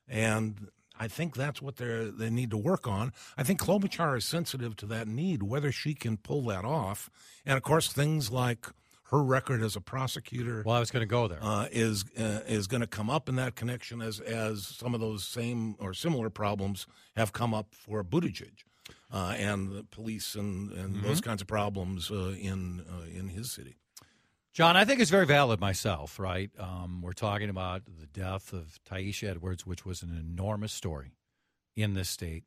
and 0.06 0.68
I 0.98 1.08
think 1.08 1.34
that's 1.34 1.62
what 1.62 1.76
they 1.76 2.10
they 2.14 2.28
need 2.28 2.50
to 2.50 2.58
work 2.58 2.86
on. 2.86 3.12
I 3.38 3.42
think 3.42 3.58
Klobuchar 3.60 4.18
is 4.18 4.26
sensitive 4.26 4.76
to 4.76 4.86
that 4.86 5.08
need, 5.08 5.42
whether 5.42 5.72
she 5.72 5.94
can 5.94 6.18
pull 6.18 6.42
that 6.46 6.66
off, 6.66 7.08
and 7.46 7.56
of 7.56 7.62
course 7.62 7.90
things 7.90 8.30
like 8.30 8.66
her 9.04 9.22
record 9.22 9.62
as 9.62 9.76
a 9.76 9.80
prosecutor. 9.80 10.62
Well, 10.66 10.76
I 10.76 10.80
was 10.80 10.90
going 10.90 11.02
to 11.02 11.06
go 11.06 11.26
there. 11.26 11.38
Uh, 11.40 11.68
is 11.72 12.04
uh, 12.18 12.40
is 12.46 12.66
going 12.66 12.82
to 12.82 12.86
come 12.86 13.08
up 13.08 13.30
in 13.30 13.36
that 13.36 13.54
connection 13.54 14.02
as 14.02 14.20
as 14.20 14.66
some 14.66 14.94
of 14.94 15.00
those 15.00 15.24
same 15.24 15.74
or 15.78 15.94
similar 15.94 16.28
problems 16.28 16.86
have 17.16 17.32
come 17.32 17.54
up 17.54 17.68
for 17.74 18.04
Buttigieg 18.04 18.64
uh, 19.14 19.32
and 19.38 19.70
the 19.70 19.84
police 19.84 20.34
and, 20.34 20.72
and 20.72 20.96
mm-hmm. 20.96 21.06
those 21.06 21.20
kinds 21.20 21.40
of 21.40 21.46
problems 21.46 22.10
uh, 22.10 22.34
in 22.38 22.84
uh, 22.90 23.06
in 23.16 23.28
his 23.28 23.50
city. 23.50 23.76
John, 24.52 24.76
I 24.76 24.84
think 24.84 25.00
it's 25.00 25.10
very 25.10 25.26
valid 25.26 25.60
myself, 25.60 26.18
right? 26.18 26.50
Um, 26.58 27.00
we're 27.00 27.12
talking 27.12 27.48
about 27.48 27.82
the 27.86 28.06
death 28.06 28.52
of 28.52 28.78
Tyesha 28.88 29.30
Edwards, 29.30 29.66
which 29.66 29.86
was 29.86 30.02
an 30.02 30.16
enormous 30.16 30.72
story 30.72 31.12
in 31.76 31.94
this 31.94 32.08
state 32.08 32.44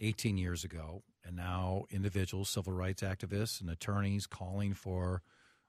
18 0.00 0.38
years 0.38 0.64
ago. 0.64 1.02
And 1.24 1.36
now 1.36 1.84
individuals, 1.90 2.48
civil 2.48 2.72
rights 2.72 3.02
activists, 3.02 3.60
and 3.60 3.68
attorneys 3.68 4.26
calling 4.26 4.72
for 4.72 5.22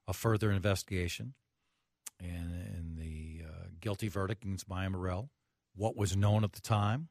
a 0.08 0.14
further 0.14 0.52
investigation 0.52 1.34
and, 2.20 2.52
and 2.52 2.98
the 2.98 3.44
uh, 3.46 3.68
guilty 3.82 4.08
verdict 4.08 4.46
against 4.46 4.70
Myon 4.70 4.94
Burrell. 4.94 5.30
What 5.76 5.98
was 5.98 6.16
known 6.16 6.46
at 6.46 6.54
the 6.54 6.62
time 6.62 7.10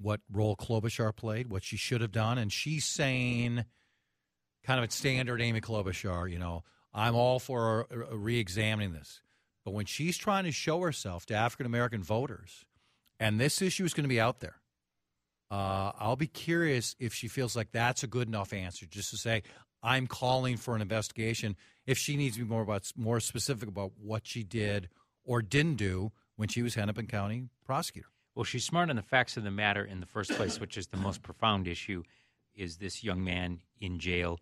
what 0.00 0.20
role 0.32 0.56
Klobuchar 0.56 1.14
played, 1.14 1.50
what 1.50 1.64
she 1.64 1.76
should 1.76 2.00
have 2.00 2.12
done, 2.12 2.38
and 2.38 2.52
she's 2.52 2.84
saying, 2.84 3.64
kind 4.64 4.78
of 4.78 4.88
a 4.88 4.92
standard 4.92 5.40
Amy 5.40 5.60
Klobuchar, 5.60 6.30
you 6.30 6.38
know, 6.38 6.64
I'm 6.92 7.14
all 7.14 7.38
for 7.38 7.86
re-examining 8.10 8.92
this, 8.92 9.20
but 9.64 9.74
when 9.74 9.86
she's 9.86 10.16
trying 10.16 10.44
to 10.44 10.52
show 10.52 10.80
herself 10.80 11.26
to 11.26 11.34
African 11.34 11.66
American 11.66 12.02
voters, 12.02 12.64
and 13.18 13.38
this 13.38 13.60
issue 13.60 13.84
is 13.84 13.94
going 13.94 14.04
to 14.04 14.08
be 14.08 14.20
out 14.20 14.40
there, 14.40 14.56
uh, 15.50 15.92
I'll 15.98 16.16
be 16.16 16.26
curious 16.26 16.96
if 16.98 17.12
she 17.12 17.28
feels 17.28 17.54
like 17.54 17.72
that's 17.72 18.02
a 18.02 18.06
good 18.06 18.28
enough 18.28 18.52
answer, 18.52 18.86
just 18.86 19.10
to 19.10 19.16
say 19.16 19.42
I'm 19.82 20.06
calling 20.06 20.56
for 20.56 20.74
an 20.76 20.82
investigation. 20.82 21.56
If 21.86 21.98
she 21.98 22.16
needs 22.16 22.36
to 22.36 22.42
be 22.42 22.48
more 22.48 22.62
about 22.62 22.90
more 22.96 23.20
specific 23.20 23.68
about 23.68 23.92
what 24.00 24.26
she 24.26 24.44
did 24.44 24.88
or 25.24 25.42
didn't 25.42 25.76
do 25.76 26.12
when 26.36 26.48
she 26.48 26.62
was 26.62 26.74
Hennepin 26.74 27.06
County 27.06 27.48
prosecutor. 27.64 28.08
Well, 28.34 28.44
she's 28.44 28.64
smart 28.64 28.90
on 28.90 28.96
the 28.96 29.02
facts 29.02 29.36
of 29.36 29.44
the 29.44 29.50
matter 29.50 29.84
in 29.84 30.00
the 30.00 30.06
first 30.06 30.30
place, 30.32 30.60
which 30.60 30.76
is 30.76 30.86
the 30.86 30.96
most 30.96 31.22
profound 31.22 31.66
issue. 31.66 32.04
Is 32.54 32.76
this 32.76 33.02
young 33.02 33.24
man 33.24 33.60
in 33.80 33.98
jail 33.98 34.38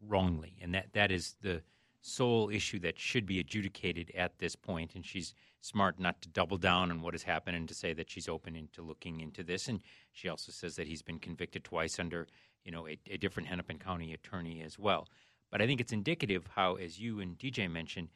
wrongly? 0.00 0.56
And 0.62 0.74
that, 0.74 0.92
that 0.94 1.10
is 1.10 1.36
the 1.42 1.62
sole 2.00 2.48
issue 2.48 2.78
that 2.80 2.98
should 2.98 3.26
be 3.26 3.38
adjudicated 3.38 4.10
at 4.16 4.38
this 4.38 4.56
point. 4.56 4.94
And 4.94 5.04
she's 5.04 5.34
smart 5.60 6.00
not 6.00 6.22
to 6.22 6.28
double 6.28 6.56
down 6.56 6.90
on 6.90 7.02
what 7.02 7.12
has 7.12 7.22
happened 7.22 7.56
and 7.56 7.68
to 7.68 7.74
say 7.74 7.92
that 7.92 8.10
she's 8.10 8.28
open 8.28 8.56
into 8.56 8.80
looking 8.80 9.20
into 9.20 9.42
this. 9.42 9.68
And 9.68 9.82
she 10.12 10.28
also 10.28 10.50
says 10.50 10.76
that 10.76 10.86
he's 10.86 11.02
been 11.02 11.18
convicted 11.18 11.64
twice 11.64 11.98
under, 11.98 12.26
you 12.64 12.72
know, 12.72 12.88
a, 12.88 12.98
a 13.10 13.18
different 13.18 13.48
Hennepin 13.48 13.78
County 13.78 14.14
attorney 14.14 14.62
as 14.62 14.78
well. 14.78 15.06
But 15.50 15.60
I 15.60 15.66
think 15.66 15.80
it's 15.80 15.92
indicative 15.92 16.48
how, 16.54 16.76
as 16.76 16.98
you 16.98 17.20
and 17.20 17.38
DJ 17.38 17.70
mentioned, 17.70 18.08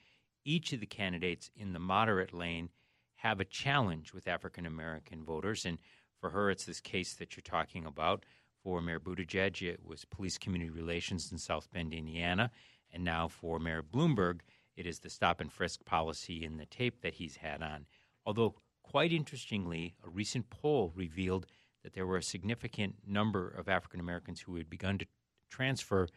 each 0.44 0.72
of 0.72 0.80
the 0.80 0.86
candidates 0.86 1.50
in 1.54 1.74
the 1.74 1.78
moderate 1.78 2.32
lane– 2.32 2.70
have 3.22 3.38
a 3.38 3.44
challenge 3.44 4.12
with 4.12 4.26
African 4.26 4.66
American 4.66 5.24
voters. 5.24 5.64
And 5.64 5.78
for 6.20 6.30
her, 6.30 6.50
it's 6.50 6.64
this 6.64 6.80
case 6.80 7.14
that 7.14 7.36
you're 7.36 7.42
talking 7.42 7.86
about. 7.86 8.24
For 8.64 8.82
Mayor 8.82 8.98
Buttigieg, 8.98 9.62
it 9.62 9.80
was 9.84 10.04
police 10.04 10.36
community 10.38 10.70
relations 10.70 11.30
in 11.30 11.38
South 11.38 11.68
Bend, 11.72 11.94
Indiana. 11.94 12.50
And 12.92 13.04
now 13.04 13.28
for 13.28 13.60
Mayor 13.60 13.82
Bloomberg, 13.82 14.40
it 14.76 14.86
is 14.86 14.98
the 14.98 15.08
stop 15.08 15.40
and 15.40 15.52
frisk 15.52 15.84
policy 15.84 16.44
in 16.44 16.56
the 16.56 16.66
tape 16.66 17.00
that 17.02 17.14
he's 17.14 17.36
had 17.36 17.62
on. 17.62 17.86
Although, 18.26 18.56
quite 18.82 19.12
interestingly, 19.12 19.94
a 20.04 20.10
recent 20.10 20.50
poll 20.50 20.92
revealed 20.96 21.46
that 21.84 21.92
there 21.94 22.06
were 22.06 22.16
a 22.16 22.22
significant 22.24 22.96
number 23.06 23.48
of 23.48 23.68
African 23.68 24.00
Americans 24.00 24.40
who 24.40 24.56
had 24.56 24.68
begun 24.68 24.98
to 24.98 25.06
transfer 25.48 26.08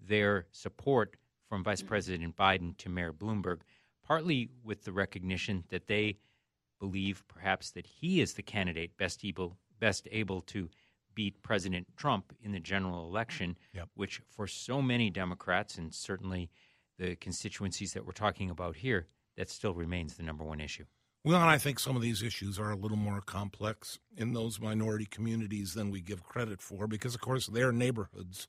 their 0.00 0.46
support 0.50 1.14
from 1.48 1.62
Vice 1.62 1.82
President 1.82 2.36
Biden 2.36 2.76
to 2.78 2.88
Mayor 2.88 3.12
Bloomberg, 3.12 3.60
partly 4.04 4.50
with 4.64 4.82
the 4.82 4.92
recognition 4.92 5.62
that 5.68 5.86
they 5.86 6.16
believe 6.78 7.24
perhaps 7.28 7.70
that 7.72 7.86
he 7.86 8.20
is 8.20 8.34
the 8.34 8.42
candidate 8.42 8.96
best 8.96 9.24
able 9.24 9.56
best 9.80 10.08
able 10.10 10.40
to 10.42 10.68
beat 11.14 11.42
President 11.42 11.86
Trump 11.96 12.32
in 12.42 12.52
the 12.52 12.60
general 12.60 13.08
election, 13.08 13.56
yep. 13.74 13.88
which 13.94 14.20
for 14.30 14.46
so 14.46 14.80
many 14.80 15.10
Democrats 15.10 15.76
and 15.76 15.92
certainly 15.92 16.48
the 16.98 17.16
constituencies 17.16 17.92
that 17.92 18.06
we're 18.06 18.12
talking 18.12 18.50
about 18.50 18.76
here, 18.76 19.08
that 19.36 19.50
still 19.50 19.74
remains 19.74 20.14
the 20.14 20.22
number 20.22 20.44
one 20.44 20.60
issue. 20.60 20.84
Well, 21.24 21.40
and 21.40 21.50
I 21.50 21.58
think 21.58 21.80
some 21.80 21.96
of 21.96 22.02
these 22.02 22.22
issues 22.22 22.58
are 22.58 22.70
a 22.70 22.76
little 22.76 22.96
more 22.96 23.20
complex 23.20 23.98
in 24.16 24.32
those 24.32 24.60
minority 24.60 25.06
communities 25.06 25.74
than 25.74 25.90
we 25.90 26.00
give 26.00 26.22
credit 26.22 26.62
for 26.62 26.86
because, 26.86 27.14
of 27.14 27.20
course, 27.20 27.46
their 27.46 27.72
neighborhoods 27.72 28.46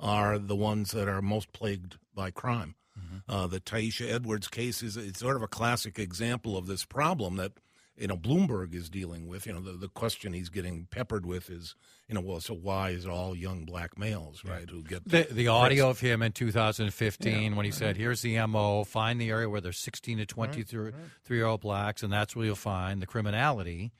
are 0.00 0.38
the 0.38 0.56
ones 0.56 0.92
that 0.92 1.08
are 1.08 1.22
most 1.22 1.52
plagued 1.52 1.98
by 2.14 2.30
crime. 2.30 2.74
Mm-hmm. 2.98 3.30
Uh, 3.30 3.46
the 3.46 3.60
Tyesha 3.60 4.10
Edwards 4.10 4.48
case 4.48 4.82
is 4.82 4.96
it's 4.96 5.20
sort 5.20 5.36
of 5.36 5.42
a 5.42 5.48
classic 5.48 5.98
example 5.98 6.56
of 6.56 6.66
this 6.66 6.84
problem 6.84 7.36
that 7.36 7.52
you 7.96 8.06
know 8.06 8.16
Bloomberg 8.16 8.74
is 8.74 8.88
dealing 8.88 9.26
with. 9.26 9.46
You 9.46 9.54
know, 9.54 9.60
the, 9.60 9.72
the 9.72 9.88
question 9.88 10.32
he's 10.32 10.48
getting 10.48 10.86
peppered 10.90 11.24
with 11.24 11.50
is, 11.50 11.74
you 12.08 12.14
know, 12.14 12.20
well, 12.20 12.40
so 12.40 12.54
why 12.54 12.90
is 12.90 13.04
it 13.04 13.10
all 13.10 13.34
young 13.34 13.64
black 13.64 13.98
males, 13.98 14.42
right, 14.44 14.68
who 14.68 14.82
get 14.82 15.08
the 15.08 15.26
the 15.30 15.48
audio 15.48 15.90
of 15.90 16.00
him 16.00 16.22
in 16.22 16.32
2015 16.32 17.32
yeah. 17.32 17.56
when 17.56 17.64
he 17.64 17.72
said, 17.72 17.96
"Here's 17.96 18.22
the 18.22 18.44
mo: 18.46 18.84
find 18.84 19.20
the 19.20 19.30
area 19.30 19.48
where 19.48 19.60
there's 19.60 19.78
16 19.78 20.18
to 20.18 20.26
mm-hmm. 20.26 20.34
23 20.34 20.64
mm-hmm. 20.64 20.84
right, 20.84 20.94
right. 20.94 21.36
year 21.36 21.46
old 21.46 21.60
blacks, 21.60 22.02
and 22.02 22.12
that's 22.12 22.36
where 22.36 22.44
you'll 22.44 22.54
find 22.54 23.00
the 23.00 23.06
criminality." 23.06 23.92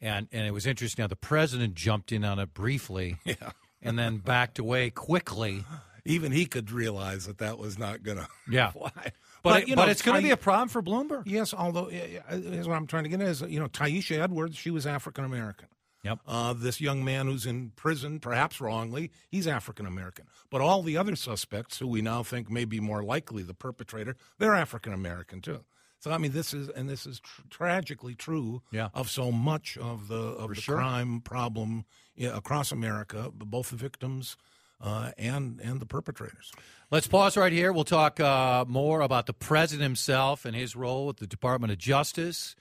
And 0.00 0.28
and 0.32 0.46
it 0.46 0.52
was 0.52 0.66
interesting. 0.66 1.02
Now 1.02 1.08
the 1.08 1.16
president 1.16 1.74
jumped 1.74 2.12
in 2.12 2.24
on 2.24 2.38
it 2.38 2.54
briefly, 2.54 3.18
yeah. 3.24 3.52
and 3.80 3.98
then 3.98 4.18
backed 4.18 4.58
away 4.58 4.90
quickly. 4.90 5.64
Even 6.04 6.32
he 6.32 6.46
could 6.46 6.72
realize 6.72 7.26
that 7.26 7.38
that 7.38 7.58
was 7.58 7.78
not 7.78 8.02
going 8.02 8.18
to 8.18 8.26
yeah. 8.50 8.70
fly. 8.72 9.12
But, 9.42 9.50
but, 9.50 9.68
it, 9.68 9.76
but 9.76 9.88
it's 9.88 10.02
going 10.02 10.18
to 10.18 10.22
be 10.22 10.30
a 10.30 10.36
problem 10.36 10.68
for 10.68 10.82
Bloomberg. 10.82 11.24
Yes, 11.26 11.52
although 11.52 11.88
is 11.88 12.68
what 12.68 12.76
I'm 12.76 12.86
trying 12.86 13.04
to 13.04 13.08
get 13.08 13.20
at 13.20 13.28
is 13.28 13.42
you 13.42 13.58
know 13.58 13.66
Tyesha 13.66 14.20
Edwards, 14.20 14.56
she 14.56 14.70
was 14.70 14.86
African 14.86 15.24
American. 15.24 15.68
Yep. 16.04 16.18
Uh, 16.26 16.52
this 16.52 16.80
young 16.80 17.04
man 17.04 17.26
who's 17.26 17.46
in 17.46 17.70
prison, 17.76 18.18
perhaps 18.18 18.60
wrongly, 18.60 19.12
he's 19.30 19.46
African 19.46 19.86
American. 19.86 20.26
But 20.50 20.60
all 20.60 20.82
the 20.82 20.96
other 20.96 21.14
suspects, 21.14 21.78
who 21.78 21.86
we 21.86 22.02
now 22.02 22.24
think 22.24 22.50
may 22.50 22.64
be 22.64 22.80
more 22.80 23.04
likely 23.04 23.44
the 23.44 23.54
perpetrator, 23.54 24.16
they're 24.38 24.54
African 24.54 24.92
American 24.92 25.40
too. 25.40 25.64
So 26.00 26.10
I 26.10 26.18
mean, 26.18 26.32
this 26.32 26.52
is 26.52 26.68
and 26.70 26.88
this 26.88 27.06
is 27.06 27.20
tr- 27.20 27.42
tragically 27.50 28.16
true 28.16 28.62
yeah. 28.72 28.88
of 28.94 29.08
so 29.08 29.30
much 29.30 29.78
of 29.78 30.08
the 30.08 30.16
of 30.16 30.48
For 30.50 30.54
the 30.56 30.60
sure. 30.60 30.76
crime 30.76 31.20
problem 31.20 31.84
across 32.20 32.72
America. 32.72 33.30
Both 33.32 33.70
the 33.70 33.76
victims 33.76 34.36
uh, 34.82 35.12
and 35.16 35.60
and 35.62 35.80
the 35.80 35.86
perpetrators. 35.86 36.52
Let's 36.90 37.06
pause 37.06 37.36
right 37.36 37.52
here. 37.52 37.72
We'll 37.72 37.84
talk 37.84 38.20
uh, 38.20 38.66
more 38.68 39.00
about 39.00 39.26
the 39.26 39.32
president 39.32 39.84
himself 39.84 40.44
and 40.44 40.54
his 40.54 40.76
role 40.76 41.06
with 41.06 41.18
the 41.18 41.26
Department 41.26 41.72
of 41.72 41.78
Justice 41.78 42.54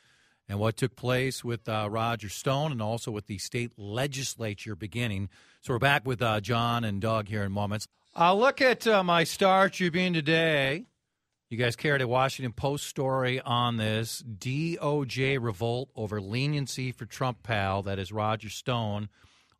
and 0.47 0.59
what 0.59 0.77
took 0.77 0.95
place 0.95 1.43
with 1.43 1.67
uh, 1.67 1.87
Roger 1.89 2.29
Stone 2.29 2.71
and 2.71 2.81
also 2.81 3.11
with 3.11 3.27
the 3.27 3.37
state 3.37 3.71
legislature 3.77 4.75
beginning. 4.75 5.29
So 5.61 5.73
we're 5.73 5.79
back 5.79 6.05
with 6.05 6.21
uh, 6.21 6.39
John 6.39 6.83
and 6.83 7.01
Doug 7.01 7.27
here 7.27 7.43
in 7.43 7.51
moments. 7.51 7.87
I'll 8.15 8.37
look 8.37 8.61
at 8.61 8.85
uh, 8.87 9.03
my 9.03 9.23
Star 9.23 9.69
Tribune 9.69 10.13
today. 10.13 10.85
You 11.49 11.57
guys 11.57 11.75
carried 11.75 12.01
a 12.01 12.07
Washington 12.07 12.53
Post 12.53 12.87
story 12.87 13.41
on 13.41 13.75
this 13.75 14.23
DOJ 14.23 15.37
revolt 15.41 15.89
over 15.95 16.21
leniency 16.21 16.93
for 16.93 17.05
Trump 17.05 17.43
pal, 17.43 17.81
that 17.83 17.99
is 17.99 18.11
Roger 18.11 18.49
Stone. 18.49 19.09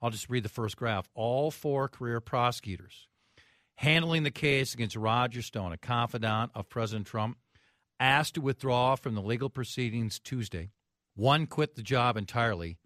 I'll 0.01 0.09
just 0.09 0.29
read 0.29 0.43
the 0.43 0.49
first 0.49 0.77
graph. 0.77 1.07
All 1.13 1.51
four 1.51 1.87
career 1.87 2.19
prosecutors 2.19 3.07
handling 3.75 4.23
the 4.23 4.31
case 4.31 4.73
against 4.73 4.95
Roger 4.95 5.41
Stone, 5.41 5.73
a 5.73 5.77
confidant 5.77 6.51
of 6.53 6.69
President 6.69 7.07
Trump, 7.07 7.37
asked 7.99 8.35
to 8.35 8.41
withdraw 8.41 8.95
from 8.95 9.15
the 9.15 9.21
legal 9.21 9.49
proceedings 9.49 10.19
Tuesday. 10.19 10.69
One 11.15 11.45
quit 11.45 11.75
the 11.75 11.81
job 11.81 12.17
entirely 12.17 12.77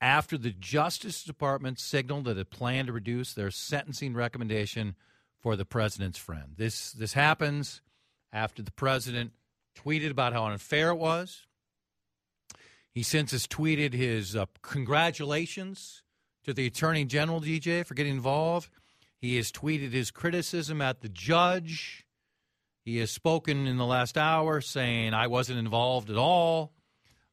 after 0.00 0.38
the 0.38 0.50
Justice 0.50 1.24
Department 1.24 1.78
signaled 1.78 2.26
that 2.26 2.38
it 2.38 2.50
planned 2.50 2.86
to 2.86 2.92
reduce 2.92 3.32
their 3.32 3.50
sentencing 3.50 4.14
recommendation 4.14 4.94
for 5.40 5.56
the 5.56 5.64
president's 5.64 6.18
friend. 6.18 6.54
This 6.56 6.92
this 6.92 7.12
happens 7.12 7.80
after 8.32 8.62
the 8.62 8.70
president 8.70 9.32
tweeted 9.76 10.10
about 10.10 10.32
how 10.32 10.46
unfair 10.46 10.90
it 10.90 10.98
was. 10.98 11.46
He 12.92 13.02
since 13.02 13.30
has 13.32 13.46
tweeted 13.46 13.92
his 13.92 14.34
uh, 14.34 14.46
congratulations 14.62 16.02
to 16.48 16.54
the 16.54 16.66
Attorney 16.66 17.04
General, 17.04 17.40
DJ, 17.42 17.84
for 17.84 17.92
getting 17.94 18.14
involved. 18.14 18.70
He 19.20 19.36
has 19.36 19.52
tweeted 19.52 19.92
his 19.92 20.10
criticism 20.10 20.80
at 20.80 21.02
the 21.02 21.08
judge. 21.08 22.06
He 22.84 22.96
has 22.98 23.10
spoken 23.10 23.66
in 23.66 23.76
the 23.76 23.84
last 23.84 24.16
hour 24.16 24.62
saying, 24.62 25.12
I 25.12 25.26
wasn't 25.26 25.58
involved 25.58 26.08
at 26.08 26.16
all. 26.16 26.72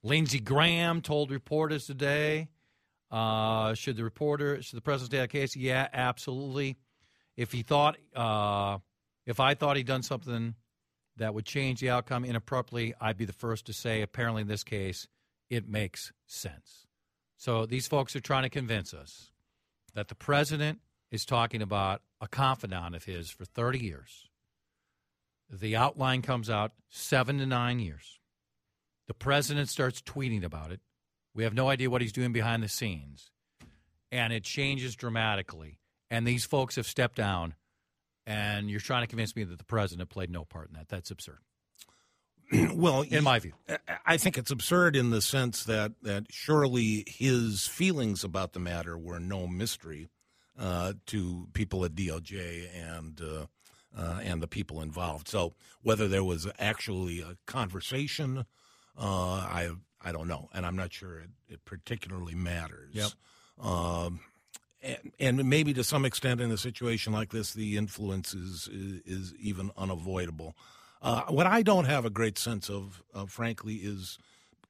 Lindsey 0.04 0.42
Graham 0.42 1.02
told 1.02 1.32
reporters 1.32 1.86
today, 1.86 2.50
uh, 3.10 3.74
should 3.74 3.96
the 3.96 4.04
reporter, 4.04 4.62
should 4.62 4.76
the 4.76 4.82
president 4.82 5.12
stay 5.12 5.22
on 5.22 5.28
case? 5.30 5.56
Yeah, 5.56 5.88
absolutely. 5.94 6.76
If 7.38 7.54
he 7.54 7.64
thought, 7.64 7.96
uh, 8.14 8.80
if 9.26 9.40
I 9.40 9.54
thought 9.54 9.78
he'd 9.78 9.88
done 9.88 10.04
something 10.04 10.56
that 11.16 11.34
would 11.34 11.46
change 11.46 11.80
the 11.80 11.90
outcome 11.90 12.26
inappropriately, 12.26 12.94
I'd 13.00 13.18
be 13.18 13.26
the 13.26 13.34
first 13.34 13.66
to 13.68 13.74
say, 13.74 14.02
apparently 14.02 14.42
in 14.42 14.50
this 14.50 14.66
case, 14.66 15.08
it 15.50 15.70
makes 15.70 16.12
sense. 16.26 16.85
So 17.38 17.66
these 17.66 17.88
folks 17.88 18.16
are 18.16 18.22
trying 18.22 18.44
to 18.44 18.50
convince 18.50 18.94
us 18.94 19.32
that 19.94 20.08
the 20.08 20.16
president 20.16 20.80
is 21.12 21.26
talking 21.26 21.62
about 21.62 22.02
a 22.22 22.28
confidant 22.28 22.96
of 22.96 23.06
his 23.06 23.30
for 23.30 23.46
30 23.46 23.80
years. 23.80 24.30
The 25.50 25.76
outline 25.76 26.22
comes 26.22 26.50
out 26.50 26.72
seven 26.90 27.38
to 27.38 27.46
nine 27.46 27.80
years. 27.80 28.20
The 29.08 29.14
president 29.14 29.70
starts 29.70 30.02
tweeting 30.02 30.44
about 30.44 30.72
it. 30.72 30.82
We 31.36 31.44
have 31.44 31.54
no 31.54 31.70
idea 31.70 31.90
what 31.90 32.02
he's 32.02 32.12
doing 32.12 32.32
behind 32.32 32.64
the 32.64 32.70
scenes. 32.70 33.30
And 34.12 34.34
it 34.34 34.44
changes 34.44 34.96
dramatically. 34.96 35.80
And 36.10 36.26
these 36.26 36.46
folks 36.46 36.78
have 36.78 36.88
stepped 36.88 37.18
down. 37.18 37.54
And 38.26 38.70
you're 38.70 38.80
trying 38.80 39.04
to 39.04 39.08
convince 39.08 39.36
me 39.36 39.44
that 39.44 39.58
the 39.58 39.66
president 39.66 40.10
played 40.10 40.32
no 40.32 40.46
part 40.46 40.70
in 40.70 40.74
that. 40.76 40.90
That's 40.90 41.12
absurd. 41.12 41.40
well, 42.74 43.02
in 43.02 43.24
my 43.24 43.40
view, 43.40 43.54
I 44.06 44.18
think 44.18 44.38
it's 44.38 44.52
absurd 44.52 44.96
in 44.96 45.10
the 45.10 45.22
sense 45.22 45.64
that 45.66 45.94
that 46.04 46.26
surely 46.30 47.04
his 47.08 47.66
feelings 47.68 48.24
about 48.24 48.54
the 48.54 48.60
matter 48.60 48.98
were 48.98 49.20
no 49.20 49.48
mystery 49.48 50.10
uh, 50.58 50.94
to 51.08 51.48
people 51.54 51.84
at 51.86 51.96
DOJ 51.96 52.68
and 52.74 53.22
uh, 53.22 53.46
uh, 53.98 54.20
and 54.24 54.42
the 54.42 54.48
people 54.48 54.82
involved. 54.82 55.28
So 55.28 55.54
whether 55.82 56.08
there 56.08 56.24
was 56.24 56.48
actually 56.60 57.22
a 57.22 57.38
conversation, 57.46 58.46
uh, 58.98 59.02
I 59.02 59.72
I 60.02 60.12
don't 60.12 60.28
know, 60.28 60.50
and 60.54 60.66
I'm 60.66 60.76
not 60.76 60.94
sure 60.94 61.20
it, 61.20 61.30
it 61.50 61.66
particularly 61.66 62.36
matters. 62.36 62.94
Yep. 62.94 63.12
Um, 63.60 64.20
and, 64.84 65.12
and 65.20 65.50
maybe 65.50 65.74
to 65.74 65.84
some 65.84 66.06
extent 66.06 66.42
in 66.42 66.52
a 66.52 66.58
situation 66.58 67.12
like 67.12 67.32
this, 67.32 67.54
the 67.54 67.76
influence 67.78 68.34
is, 68.34 68.70
is, 68.72 69.02
is 69.06 69.34
even 69.40 69.72
unavoidable. 69.78 70.56
Uh, 71.02 71.24
what 71.30 71.46
I 71.46 71.62
don't 71.62 71.86
have 71.86 72.06
a 72.06 72.10
great 72.10 72.38
sense 72.38 72.70
of, 72.70 73.04
uh, 73.14 73.26
frankly, 73.26 73.76
is 73.76 74.18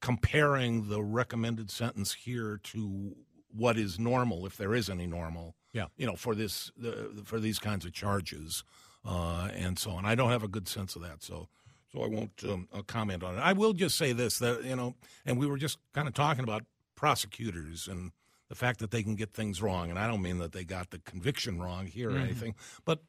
comparing 0.02 0.90
the 0.90 1.02
recommended 1.02 1.72
sentence 1.72 2.14
here 2.14 2.60
to 2.64 3.16
what 3.56 3.78
is 3.78 3.98
normal, 3.98 4.46
if 4.46 4.58
there 4.58 4.76
is 4.76 4.90
any 4.90 5.08
normal. 5.08 5.56
Yeah. 5.72 5.86
You 5.98 6.08
know, 6.08 6.16
for 6.16 6.36
this 6.36 6.72
the, 6.78 7.24
for 7.26 7.40
these 7.40 7.60
kinds 7.60 7.86
of 7.86 7.94
charges 7.94 8.64
uh, 9.06 9.50
and 9.54 9.78
so 9.78 9.92
on. 9.92 10.06
I 10.06 10.16
don't 10.16 10.32
have 10.32 10.44
a 10.44 10.48
good 10.48 10.68
sense 10.68 10.96
of 10.96 11.02
that, 11.04 11.24
so 11.24 11.48
so 11.92 12.04
I 12.04 12.08
won't 12.08 12.44
um, 12.44 12.68
uh, 12.74 12.82
comment 12.82 13.24
on 13.24 13.36
it. 13.36 13.40
I 13.40 13.54
will 13.54 13.74
just 13.74 13.98
say 13.98 14.12
this 14.12 14.40
that 14.40 14.64
you 14.64 14.76
know, 14.76 14.96
and 15.26 15.38
we 15.38 15.48
were 15.48 15.58
just 15.58 15.78
kind 15.94 16.08
of 16.08 16.14
talking 16.14 16.44
about 16.44 16.64
prosecutors 16.96 17.88
and 17.88 18.12
the 18.50 18.56
fact 18.56 18.80
that 18.80 18.92
they 18.92 19.04
can 19.04 19.16
get 19.16 19.34
things 19.34 19.62
wrong, 19.62 19.90
and 19.90 19.98
I 19.98 20.08
don't 20.08 20.22
mean 20.22 20.38
that 20.40 20.52
they 20.52 20.64
got 20.64 20.92
the 20.92 21.00
conviction 21.00 21.60
wrong 21.60 21.88
here 21.88 22.12
or 22.12 22.18
anything, 22.18 22.56
but 22.84 23.00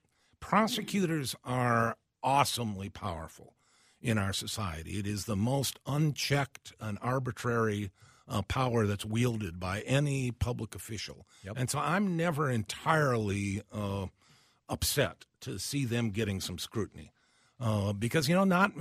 prosecutors 0.40 1.34
are 1.44 1.96
awesomely 2.26 2.90
powerful 2.90 3.54
in 4.02 4.18
our 4.18 4.32
society. 4.34 4.98
It 4.98 5.06
is 5.06 5.24
the 5.24 5.36
most 5.36 5.78
unchecked 5.86 6.72
and 6.78 6.98
arbitrary 7.00 7.90
uh, 8.28 8.42
power 8.42 8.86
that's 8.86 9.04
wielded 9.04 9.58
by 9.60 9.80
any 9.80 10.32
public 10.32 10.74
official. 10.74 11.26
And 11.56 11.70
so 11.70 11.78
I'm 11.78 12.16
never 12.16 12.50
entirely 12.50 13.62
uh, 13.72 14.06
upset 14.68 15.24
to 15.42 15.58
see 15.58 15.84
them 15.84 16.10
getting 16.10 16.40
some 16.40 16.58
scrutiny 16.58 17.12
uh, 17.60 17.92
because, 17.92 18.28
you 18.28 18.34
know, 18.34 18.44
not 18.44 18.72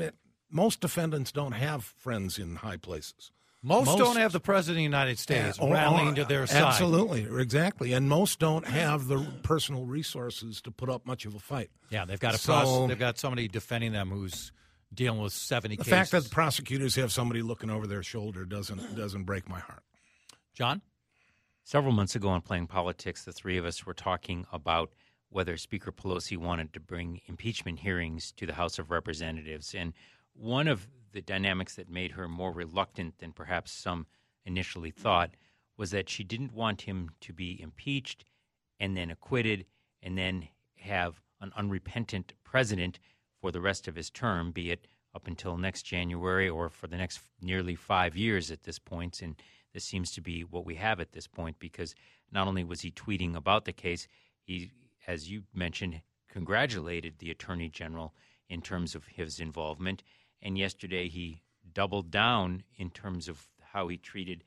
most 0.49 0.81
defendants 0.81 1.31
don't 1.31 1.51
have 1.53 1.83
friends 1.83 2.39
in 2.39 2.57
high 2.57 2.77
places. 2.77 3.31
Most, 3.65 3.88
Most- 3.88 3.98
don't 3.98 4.17
have 4.17 4.31
the 4.31 4.39
president 4.39 4.74
of 4.74 4.77
the 4.77 4.84
United 4.84 5.17
States 5.17 5.57
Or- 5.57 5.69
or- 5.69 5.74
rallying 5.74 6.13
to 6.15 6.25
their 6.25 6.45
side. 6.45 6.62
Absolutely, 6.62 7.24
exactly. 7.41 7.93
And 7.93 8.07
most 8.07 8.38
don't 8.39 8.65
have 8.67 9.07
the 9.07 9.19
personal 9.41 9.86
resources 9.86 10.62
to 10.62 10.72
put 10.72 10.88
up 10.89 11.05
much 11.07 11.25
of 11.25 11.34
a 11.34 11.39
fight. 11.39 11.72
Yeah, 11.89 12.05
they've 12.05 12.19
got 12.19 12.36
a 12.36 12.38
So- 12.38 12.53
process, 12.53 12.88
they've 12.89 13.00
got 13.00 13.17
somebody 13.17 13.48
defending 13.48 13.91
them 13.91 14.12
who's 14.12 14.51
dealing 14.93 15.19
with 15.19 15.34
seventy 15.34 15.77
The 15.77 15.84
cases. 15.84 15.91
fact 15.98 16.12
that 16.12 16.24
the 16.25 16.29
prosecutors 16.29 16.93
have 16.95 17.12
somebody 17.12 17.41
looking 17.41 17.72
over 17.72 17.88
their 17.88 18.03
shoulder 18.03 18.45
doesn't 18.45 18.95
doesn't 18.95 19.24
break 19.24 19.50
my 19.50 19.60
heart. 19.60 19.84
John, 20.53 20.81
Several 21.67 21.91
months 21.93 22.15
ago 22.15 22.29
on 22.29 22.41
Playing 22.41 22.67
Politics, 22.67 23.24
the 23.25 23.34
three 23.34 23.57
of 23.57 23.65
us 23.65 23.88
were 23.88 23.95
talking 23.95 24.45
about 24.53 24.93
whether 25.29 25.57
Speaker 25.57 25.91
Pelosi 25.91 26.38
wanted 26.38 26.72
to 26.74 26.79
bring 26.79 27.22
impeachment 27.25 27.79
hearings 27.79 28.31
to 28.34 28.45
the 28.45 28.53
House 28.53 28.77
of 28.77 28.91
Representatives. 28.91 29.74
And 29.74 29.93
one 30.34 30.67
of 30.67 30.88
the 31.15 31.22
dynamics 31.22 31.75
that 31.75 31.89
made 31.89 32.12
her 32.12 32.27
more 32.27 32.51
reluctant 32.51 33.17
than 33.19 33.31
perhaps 33.31 33.72
some 33.72 34.05
initially 34.45 34.91
thought 34.91 35.31
was 35.77 35.91
that 35.91 36.10
she 36.10 36.24
didn't 36.24 36.53
want 36.53 36.81
him 36.81 37.10
to 37.22 37.31
be 37.34 37.60
impeached 37.62 38.25
and 38.79 38.95
then 38.95 39.10
acquitted 39.10 39.65
and 40.03 40.17
then 40.17 40.50
have 40.75 41.22
an 41.39 41.53
unrepentant 41.55 42.34
president 42.43 43.00
for 43.39 43.50
the 43.50 43.62
rest 43.62 43.88
of 43.88 43.95
his 43.95 44.10
term, 44.10 44.51
be 44.51 44.72
it 44.72 44.88
up 45.15 45.25
until 45.25 45.57
next 45.57 45.84
January 45.84 46.50
or 46.50 46.69
for 46.69 46.88
the 46.88 46.98
next 46.98 47.22
nearly 47.41 47.75
five 47.75 48.17
years 48.17 48.51
at 48.51 48.63
this 48.63 48.77
point. 48.77 49.22
And 49.22 49.36
this 49.74 49.86
seems 49.86 50.12
to 50.12 50.22
be 50.22 50.41
what 50.41 50.65
we 50.65 50.75
have 50.75 51.00
at 51.00 51.13
this 51.13 51.27
point 51.27 51.60
because 51.60 51.95
not 52.29 52.48
only 52.48 52.65
was 52.65 52.81
he 52.81 52.91
tweeting 52.91 53.36
about 53.36 53.63
the 53.63 53.74
case, 53.74 54.07
he, 54.43 54.72
as 55.07 55.29
you 55.29 55.43
mentioned, 55.53 56.01
congratulated 56.29 57.19
the 57.19 57.31
attorney 57.31 57.69
general 57.69 58.13
in 58.50 58.62
terms 58.62 58.95
of 58.95 59.05
his 59.07 59.39
involvement. 59.39 60.03
And 60.45 60.59
yesterday 60.59 61.09
he 61.09 61.41
doubled 61.73 62.11
down 62.11 62.61
in 62.77 62.91
terms 62.91 63.27
of 63.27 63.47
how 63.73 63.87
he 63.87 63.97
treated 63.97 64.43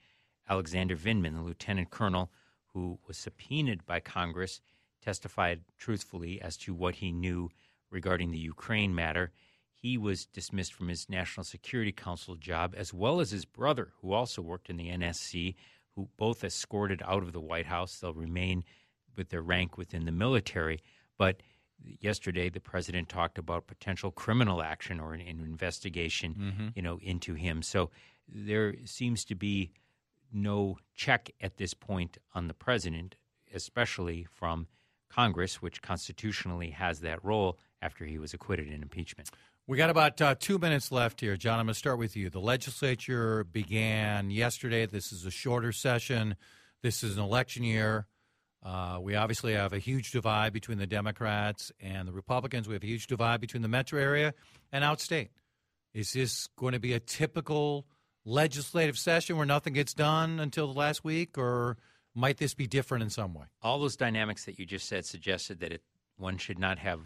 Alexander 0.48 0.96
Vindman, 0.96 1.34
the 1.34 1.42
lieutenant 1.42 1.90
colonel 1.90 2.30
who 2.72 3.00
was 3.08 3.18
subpoenaed 3.18 3.84
by 3.84 3.98
Congress, 3.98 4.60
testified 5.04 5.62
truthfully 5.76 6.40
as 6.40 6.56
to 6.58 6.72
what 6.72 6.96
he 6.96 7.10
knew 7.10 7.50
regarding 7.90 8.30
the 8.30 8.38
Ukraine 8.38 8.94
matter. 8.94 9.32
He 9.72 9.98
was 9.98 10.26
dismissed 10.26 10.72
from 10.72 10.86
his 10.86 11.08
National 11.08 11.42
Security 11.42 11.90
Council 11.90 12.36
job, 12.36 12.74
as 12.76 12.94
well 12.94 13.20
as 13.20 13.32
his 13.32 13.44
brother, 13.44 13.92
who 14.00 14.12
also 14.12 14.40
worked 14.40 14.70
in 14.70 14.76
the 14.76 14.90
NSC, 14.90 15.56
who 15.96 16.08
both 16.16 16.44
escorted 16.44 17.02
out 17.04 17.24
of 17.24 17.32
the 17.32 17.40
White 17.40 17.66
House. 17.66 17.98
They'll 17.98 18.14
remain 18.14 18.62
with 19.16 19.30
their 19.30 19.42
rank 19.42 19.76
within 19.76 20.04
the 20.04 20.12
military. 20.12 20.80
But 21.16 21.42
yesterday, 22.00 22.48
the 22.48 22.60
president 22.60 23.08
talked 23.08 23.38
about 23.38 23.66
potential 23.66 24.10
criminal 24.10 24.62
action 24.62 25.00
or 25.00 25.14
an, 25.14 25.20
an 25.20 25.40
investigation, 25.40 26.72
you 26.74 26.82
know, 26.82 26.98
into 27.02 27.34
him. 27.34 27.62
So 27.62 27.90
there 28.28 28.74
seems 28.84 29.24
to 29.26 29.34
be 29.34 29.70
no 30.32 30.78
check 30.94 31.30
at 31.40 31.56
this 31.56 31.74
point 31.74 32.18
on 32.34 32.48
the 32.48 32.54
president, 32.54 33.16
especially 33.54 34.26
from 34.30 34.66
Congress, 35.08 35.62
which 35.62 35.80
constitutionally 35.80 36.70
has 36.70 37.00
that 37.00 37.24
role 37.24 37.58
after 37.80 38.04
he 38.04 38.18
was 38.18 38.34
acquitted 38.34 38.68
in 38.68 38.82
impeachment. 38.82 39.30
we 39.66 39.76
got 39.76 39.88
about 39.90 40.20
uh, 40.20 40.34
two 40.38 40.58
minutes 40.58 40.92
left 40.92 41.20
here. 41.20 41.36
John, 41.36 41.58
I'm 41.58 41.66
going 41.66 41.74
to 41.74 41.78
start 41.78 41.98
with 41.98 42.16
you. 42.16 42.28
The 42.30 42.40
legislature 42.40 43.44
began 43.44 44.30
yesterday. 44.30 44.84
This 44.86 45.12
is 45.12 45.24
a 45.24 45.30
shorter 45.30 45.72
session. 45.72 46.36
This 46.82 47.02
is 47.02 47.16
an 47.16 47.22
election 47.22 47.64
year. 47.64 48.06
Uh, 48.62 48.98
we 49.00 49.14
obviously 49.14 49.54
have 49.54 49.72
a 49.72 49.78
huge 49.78 50.10
divide 50.10 50.52
between 50.52 50.78
the 50.78 50.86
Democrats 50.86 51.70
and 51.80 52.08
the 52.08 52.12
Republicans. 52.12 52.66
We 52.66 52.74
have 52.74 52.82
a 52.82 52.86
huge 52.86 53.06
divide 53.06 53.40
between 53.40 53.62
the 53.62 53.68
metro 53.68 54.00
area 54.00 54.34
and 54.72 54.84
outstate. 54.84 55.28
Is 55.94 56.12
this 56.12 56.48
going 56.56 56.72
to 56.72 56.80
be 56.80 56.92
a 56.92 57.00
typical 57.00 57.86
legislative 58.24 58.98
session 58.98 59.36
where 59.36 59.46
nothing 59.46 59.72
gets 59.72 59.94
done 59.94 60.38
until 60.40 60.66
the 60.72 60.78
last 60.78 61.04
week, 61.04 61.38
or 61.38 61.76
might 62.14 62.38
this 62.38 62.54
be 62.54 62.66
different 62.66 63.02
in 63.02 63.10
some 63.10 63.32
way? 63.32 63.46
All 63.62 63.78
those 63.78 63.96
dynamics 63.96 64.44
that 64.44 64.58
you 64.58 64.66
just 64.66 64.88
said 64.88 65.06
suggested 65.06 65.60
that 65.60 65.72
it, 65.72 65.82
one 66.16 66.36
should 66.36 66.58
not 66.58 66.78
have 66.78 67.00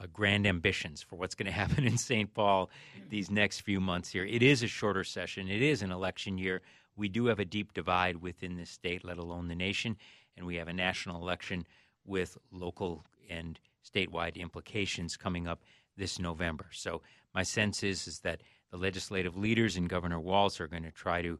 uh, 0.00 0.06
grand 0.12 0.46
ambitions 0.46 1.02
for 1.02 1.16
what's 1.16 1.34
going 1.34 1.46
to 1.52 1.52
happen 1.52 1.84
in 1.84 1.98
St. 1.98 2.32
Paul 2.32 2.70
these 3.10 3.30
next 3.30 3.60
few 3.60 3.80
months 3.80 4.10
here. 4.10 4.24
It 4.24 4.42
is 4.42 4.62
a 4.62 4.68
shorter 4.68 5.04
session. 5.04 5.48
It 5.48 5.62
is 5.62 5.82
an 5.82 5.92
election 5.92 6.38
year. 6.38 6.62
We 6.96 7.08
do 7.08 7.26
have 7.26 7.38
a 7.38 7.44
deep 7.44 7.72
divide 7.72 8.16
within 8.16 8.56
this 8.56 8.70
state, 8.70 9.04
let 9.04 9.18
alone 9.18 9.46
the 9.46 9.54
nation, 9.54 9.96
and 10.38 10.46
we 10.46 10.56
have 10.56 10.68
a 10.68 10.72
national 10.72 11.20
election 11.20 11.66
with 12.06 12.38
local 12.50 13.04
and 13.28 13.58
statewide 13.84 14.36
implications 14.36 15.16
coming 15.16 15.46
up 15.46 15.62
this 15.96 16.18
November. 16.18 16.66
So 16.72 17.02
my 17.34 17.42
sense 17.42 17.82
is 17.82 18.06
is 18.06 18.20
that 18.20 18.42
the 18.70 18.78
legislative 18.78 19.36
leaders 19.36 19.76
and 19.76 19.88
Governor 19.88 20.20
Walz 20.20 20.60
are 20.60 20.68
going 20.68 20.84
to 20.84 20.90
try 20.92 21.20
to 21.22 21.38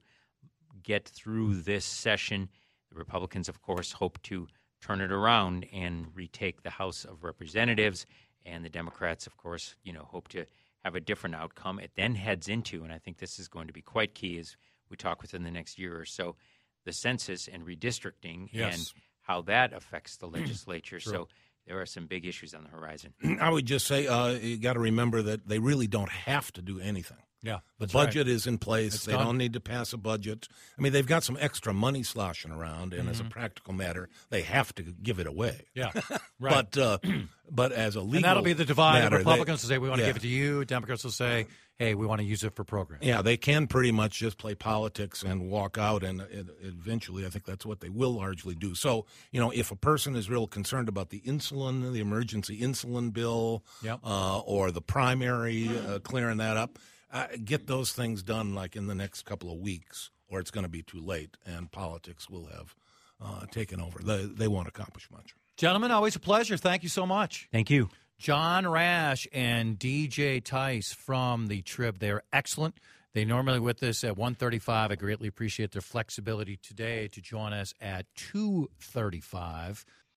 get 0.82 1.08
through 1.08 1.62
this 1.62 1.84
session. 1.84 2.48
The 2.90 2.98
Republicans, 2.98 3.48
of 3.48 3.62
course, 3.62 3.92
hope 3.92 4.20
to 4.24 4.48
turn 4.80 5.00
it 5.00 5.12
around 5.12 5.66
and 5.72 6.06
retake 6.14 6.62
the 6.62 6.70
House 6.70 7.04
of 7.04 7.24
Representatives, 7.24 8.06
and 8.46 8.64
the 8.64 8.70
Democrats, 8.70 9.26
of 9.26 9.36
course, 9.36 9.74
you 9.82 9.92
know, 9.92 10.06
hope 10.08 10.28
to 10.28 10.46
have 10.84 10.94
a 10.94 11.00
different 11.00 11.34
outcome. 11.34 11.78
It 11.78 11.90
then 11.96 12.14
heads 12.14 12.48
into, 12.48 12.84
and 12.84 12.92
I 12.92 12.98
think 12.98 13.18
this 13.18 13.38
is 13.38 13.48
going 13.48 13.66
to 13.66 13.72
be 13.72 13.82
quite 13.82 14.14
key 14.14 14.38
as 14.38 14.56
we 14.88 14.96
talk 14.96 15.20
within 15.20 15.42
the 15.42 15.50
next 15.50 15.78
year 15.78 15.98
or 15.98 16.04
so, 16.04 16.36
the 16.84 16.92
census 16.92 17.48
and 17.48 17.64
redistricting 17.66 18.48
Yes. 18.52 18.74
and 18.76 19.02
how 19.22 19.42
that 19.42 19.72
affects 19.72 20.16
the 20.16 20.26
legislature. 20.38 21.00
so 21.00 21.28
there 21.66 21.80
are 21.80 21.86
some 21.86 22.06
big 22.06 22.24
issues 22.24 22.54
on 22.54 22.62
the 22.64 22.70
horizon. 22.70 23.12
I 23.40 23.50
would 23.50 23.66
just 23.66 23.86
say 23.86 24.06
uh, 24.06 24.28
you 24.30 24.56
got 24.56 24.72
to 24.74 24.80
remember 24.80 25.20
that 25.22 25.46
they 25.48 25.58
really 25.58 25.86
don't 25.86 26.08
have 26.10 26.50
to 26.54 26.62
do 26.62 26.80
anything. 26.80 27.18
Yeah, 27.42 27.58
The 27.78 27.86
budget 27.86 28.26
is 28.26 28.46
in 28.48 28.58
place. 28.58 28.94
It's 28.96 29.04
they 29.04 29.12
done. 29.12 29.24
don't 29.26 29.38
need 29.38 29.52
to 29.52 29.60
pass 29.60 29.92
a 29.92 29.96
budget. 29.96 30.48
I 30.76 30.82
mean, 30.82 30.92
they've 30.92 31.06
got 31.06 31.22
some 31.22 31.36
extra 31.40 31.72
money 31.72 32.02
sloshing 32.02 32.50
around, 32.50 32.92
and 32.92 33.02
Mm-hmm. 33.02 33.10
as 33.10 33.20
a 33.20 33.24
practical 33.24 33.72
matter, 33.74 34.08
they 34.30 34.42
have 34.42 34.74
to 34.74 34.82
give 34.82 35.20
it 35.20 35.26
away. 35.28 35.66
Yeah, 35.74 35.92
right. 36.40 36.66
But 36.72 36.76
uh, 36.76 36.98
but 37.50 37.70
as 37.72 37.94
a 37.94 38.00
legal 38.00 38.16
and 38.16 38.24
that'll 38.24 38.42
be 38.42 38.54
the 38.54 38.64
divide. 38.64 39.02
matter, 39.04 39.18
Republicans 39.18 39.62
will 39.62 39.68
say 39.68 39.78
we 39.78 39.88
want 39.88 39.98
to 40.00 40.02
yeah. 40.04 40.08
give 40.10 40.16
it 40.16 40.22
to 40.22 40.28
you. 40.28 40.64
Democrats 40.64 41.04
will 41.04 41.12
say, 41.12 41.46
hey, 41.76 41.94
we 41.94 42.06
want 42.06 42.20
to 42.20 42.24
use 42.26 42.42
it 42.42 42.56
for 42.56 42.64
programs. 42.64 43.04
Yeah, 43.06 43.22
they 43.22 43.36
can 43.36 43.68
pretty 43.68 43.92
much 43.92 44.18
just 44.18 44.36
play 44.36 44.56
politics 44.56 45.22
and 45.22 45.48
walk 45.48 45.78
out, 45.78 46.02
and 46.02 46.20
it, 46.22 46.46
eventually, 46.62 47.24
I 47.24 47.28
think 47.28 47.44
that's 47.44 47.64
what 47.64 47.78
they 47.78 47.88
will 47.88 48.14
largely 48.14 48.56
do. 48.56 48.74
So, 48.74 49.06
you 49.30 49.38
know, 49.40 49.52
if 49.52 49.70
a 49.70 49.76
person 49.76 50.16
is 50.16 50.28
real 50.28 50.48
concerned 50.48 50.88
about 50.88 51.10
the 51.10 51.20
insulin, 51.20 51.92
the 51.92 52.00
emergency 52.00 52.58
insulin 52.60 53.12
bill, 53.12 53.62
Yep. 53.84 54.00
uh, 54.04 54.40
or 54.40 54.72
the 54.72 54.82
primary, 54.82 55.68
uh, 55.86 56.00
clearing 56.00 56.38
that 56.38 56.56
up, 56.56 56.80
uh, 57.12 57.26
get 57.44 57.66
those 57.66 57.92
things 57.92 58.22
done 58.22 58.54
like 58.54 58.76
in 58.76 58.86
the 58.86 58.94
next 58.94 59.22
couple 59.22 59.50
of 59.52 59.58
weeks, 59.58 60.10
or 60.28 60.40
it's 60.40 60.50
going 60.50 60.64
to 60.64 60.70
be 60.70 60.82
too 60.82 61.00
late, 61.00 61.36
and 61.46 61.70
politics 61.70 62.28
will 62.28 62.46
have 62.46 62.74
uh, 63.20 63.46
taken 63.46 63.80
over. 63.80 64.00
They, 64.00 64.26
they 64.26 64.48
won't 64.48 64.68
accomplish 64.68 65.10
much. 65.10 65.34
Gentlemen, 65.56 65.90
always 65.90 66.16
a 66.16 66.20
pleasure. 66.20 66.56
Thank 66.56 66.82
you 66.82 66.88
so 66.88 67.06
much. 67.06 67.48
Thank 67.50 67.70
you. 67.70 67.88
John 68.18 68.66
Rash 68.66 69.28
and 69.32 69.78
DJ 69.78 70.42
Tice 70.42 70.92
from 70.92 71.46
the 71.46 71.62
Trib. 71.62 71.98
They're 71.98 72.22
excellent. 72.32 72.76
They 73.14 73.24
normally 73.24 73.60
with 73.60 73.82
us 73.82 74.04
at 74.04 74.16
135. 74.16 74.90
I 74.90 74.94
greatly 74.94 75.28
appreciate 75.28 75.72
their 75.72 75.82
flexibility 75.82 76.56
today 76.56 77.08
to 77.08 77.20
join 77.20 77.52
us 77.52 77.74
at 77.80 78.06
235. 78.16 79.84